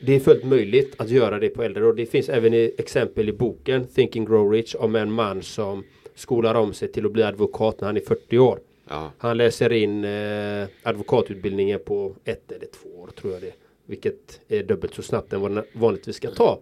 Det 0.00 0.14
är 0.14 0.20
fullt 0.20 0.44
möjligt 0.44 0.94
att 0.98 1.08
göra 1.08 1.38
det 1.38 1.48
på 1.48 1.62
äldre 1.62 1.86
och 1.86 1.94
det 1.94 2.06
finns 2.06 2.28
även 2.28 2.54
i, 2.54 2.74
exempel 2.78 3.28
i 3.28 3.32
boken 3.32 3.86
Think 3.86 4.16
and 4.16 4.28
Grow 4.28 4.52
Rich 4.52 4.74
om 4.74 4.96
en 4.96 5.12
man 5.12 5.42
som 5.42 5.84
skolar 6.14 6.54
om 6.54 6.72
sig 6.72 6.92
till 6.92 7.06
att 7.06 7.12
bli 7.12 7.22
advokat 7.22 7.80
när 7.80 7.86
han 7.88 7.96
är 7.96 8.00
40 8.00 8.38
år. 8.38 8.60
ja, 8.88 9.12
Han 9.18 9.36
läser 9.36 9.72
in 9.72 10.04
eh, 10.04 10.66
advokatutbildningen 10.82 11.80
på 11.84 12.14
ett 12.24 12.52
eller 12.52 12.66
två 12.66 13.00
år 13.00 13.10
tror 13.20 13.32
jag 13.32 13.42
det. 13.42 13.52
Vilket 13.86 14.40
är 14.48 14.62
dubbelt 14.62 14.94
så 14.94 15.02
snabbt 15.02 15.32
än 15.32 15.40
vad 15.40 15.54
den 15.54 15.64
vanligtvis 15.72 16.16
ska 16.16 16.30
ta. 16.30 16.58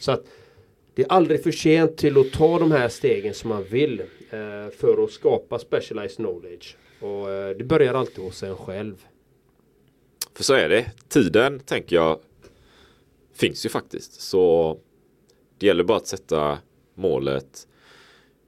Så 0.00 0.12
att 0.12 0.24
det 0.96 1.02
är 1.02 1.12
aldrig 1.12 1.42
för 1.42 1.50
sent 1.50 1.96
till 1.96 2.18
att 2.18 2.32
ta 2.32 2.58
de 2.58 2.72
här 2.72 2.88
stegen 2.88 3.34
som 3.34 3.48
man 3.48 3.64
vill 3.64 4.00
eh, 4.00 4.70
för 4.76 5.04
att 5.04 5.10
skapa 5.10 5.58
specialized 5.58 6.16
knowledge. 6.16 6.76
Och 7.00 7.30
eh, 7.30 7.56
det 7.56 7.64
börjar 7.64 7.94
alltid 7.94 8.24
hos 8.24 8.42
en 8.42 8.56
själv. 8.56 9.06
för 10.34 10.44
så 10.44 10.54
är 10.54 10.68
det. 10.68 10.92
Tiden 11.08 11.60
tänker 11.60 11.96
jag 11.96 12.18
finns 13.34 13.66
ju 13.66 13.68
faktiskt. 13.68 14.20
Så 14.20 14.76
det 15.58 15.66
gäller 15.66 15.84
bara 15.84 15.96
att 15.96 16.06
sätta 16.06 16.58
målet, 16.94 17.68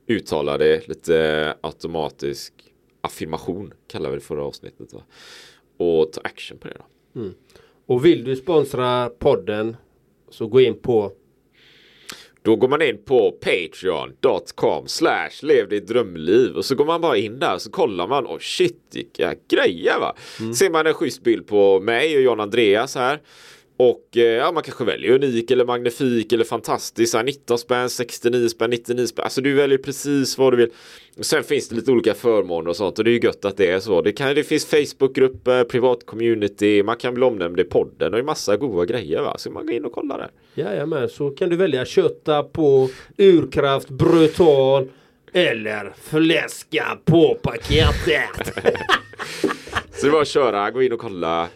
uttala 0.06 0.58
det 0.58 0.88
lite 0.88 1.54
automatisk 1.60 2.52
affirmation 3.00 3.74
kallar 3.86 4.10
vi 4.10 4.16
det 4.16 4.22
förra 4.22 4.44
avsnittet. 4.44 4.92
Va? 4.92 5.02
Och 5.76 6.12
ta 6.12 6.20
action 6.24 6.58
på 6.58 6.68
det 6.68 6.76
då. 6.78 6.84
Och 7.86 8.04
vill 8.04 8.24
du 8.24 8.36
sponsra 8.36 9.10
podden 9.18 9.76
så 10.30 10.46
gå 10.46 10.60
in 10.60 10.78
på 10.78 11.12
Då 12.48 12.56
går 12.56 12.68
man 12.68 12.82
in 12.82 13.04
på 13.04 13.32
patreon.com 13.32 14.88
slash 14.88 15.30
lev 15.42 15.68
ditt 15.68 15.86
drömliv 15.86 16.56
och 16.56 16.64
så 16.64 16.74
går 16.74 16.84
man 16.84 17.00
bara 17.00 17.16
in 17.16 17.38
där 17.38 17.58
så 17.58 17.70
kollar 17.70 18.06
man 18.06 18.26
och 18.26 18.42
shit 18.42 18.76
vilka 18.92 19.34
grejer 19.50 19.98
va. 20.00 20.16
Ser 20.54 20.70
man 20.70 20.86
en 20.86 20.94
schysst 20.94 21.22
bild 21.22 21.46
på 21.46 21.80
mig 21.80 22.16
och 22.16 22.22
John 22.22 22.40
Andreas 22.40 22.94
här. 22.94 23.20
Och 23.80 24.16
eh, 24.16 24.22
ja, 24.22 24.52
man 24.52 24.62
kanske 24.62 24.84
väljer 24.84 25.12
unik 25.12 25.50
eller 25.50 25.64
magnifik 25.64 26.32
eller 26.32 26.44
fantastisk. 26.44 27.10
så 27.10 27.16
här 27.16 27.24
19 27.24 27.58
spänn, 27.58 27.90
69 27.90 28.48
spänn, 28.48 28.70
99 28.70 29.06
spänn. 29.06 29.24
Alltså 29.24 29.40
du 29.40 29.54
väljer 29.54 29.78
precis 29.78 30.38
vad 30.38 30.52
du 30.52 30.56
vill. 30.56 30.70
Sen 31.20 31.44
finns 31.44 31.68
det 31.68 31.76
lite 31.76 31.90
olika 31.90 32.14
förmåner 32.14 32.70
och 32.70 32.76
sånt 32.76 32.98
och 32.98 33.04
det 33.04 33.10
är 33.10 33.12
ju 33.12 33.20
gött 33.20 33.44
att 33.44 33.56
det 33.56 33.70
är 33.70 33.80
så. 33.80 34.02
Det, 34.02 34.12
kan, 34.12 34.34
det 34.34 34.44
finns 34.44 34.66
Facebookgrupper, 34.66 35.64
privat 35.64 36.06
community, 36.06 36.82
man 36.82 36.96
kan 36.96 37.14
bli 37.14 37.24
omnämnd 37.24 37.60
i 37.60 37.64
podden 37.64 38.12
och 38.12 38.18
en 38.18 38.26
massa 38.26 38.56
goda 38.56 38.84
grejer 38.84 39.22
va. 39.22 39.38
Så 39.38 39.50
man 39.50 39.66
går 39.66 39.74
in 39.74 39.84
och 39.84 39.92
kollar 39.92 40.18
där. 40.18 40.30
Jajamän, 40.54 41.08
så 41.08 41.30
kan 41.30 41.48
du 41.48 41.56
välja 41.56 41.84
kötta 41.84 42.42
på 42.42 42.88
urkraft, 43.16 43.88
brutal 43.88 44.88
eller 45.32 45.92
fläska 46.02 46.98
på 47.04 47.38
paketet. 47.42 48.54
Så 49.92 50.06
det 50.06 50.08
är 50.08 50.12
bara 50.12 50.22
att 50.22 50.28
köra, 50.28 50.70
gå 50.70 50.82
in 50.82 50.92
och 50.92 51.00
kolla. 51.00 51.48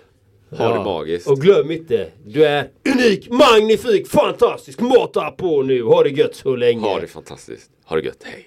Ha 0.58 0.78
det 0.78 0.84
magiskt. 0.84 1.28
Och 1.28 1.40
glöm 1.40 1.70
inte, 1.70 2.08
du 2.26 2.44
är 2.44 2.68
unik, 2.94 3.30
magnifik, 3.30 4.08
fantastisk, 4.08 4.80
mata 4.80 5.30
på 5.30 5.62
nu. 5.62 5.82
Ha 5.82 6.02
det 6.02 6.10
gött 6.10 6.34
så 6.34 6.56
länge. 6.56 6.80
Ha 6.80 7.00
det 7.00 7.06
fantastiskt. 7.06 7.70
Ha 7.84 7.96
det 7.96 8.02
gött. 8.02 8.22
Hej. 8.24 8.46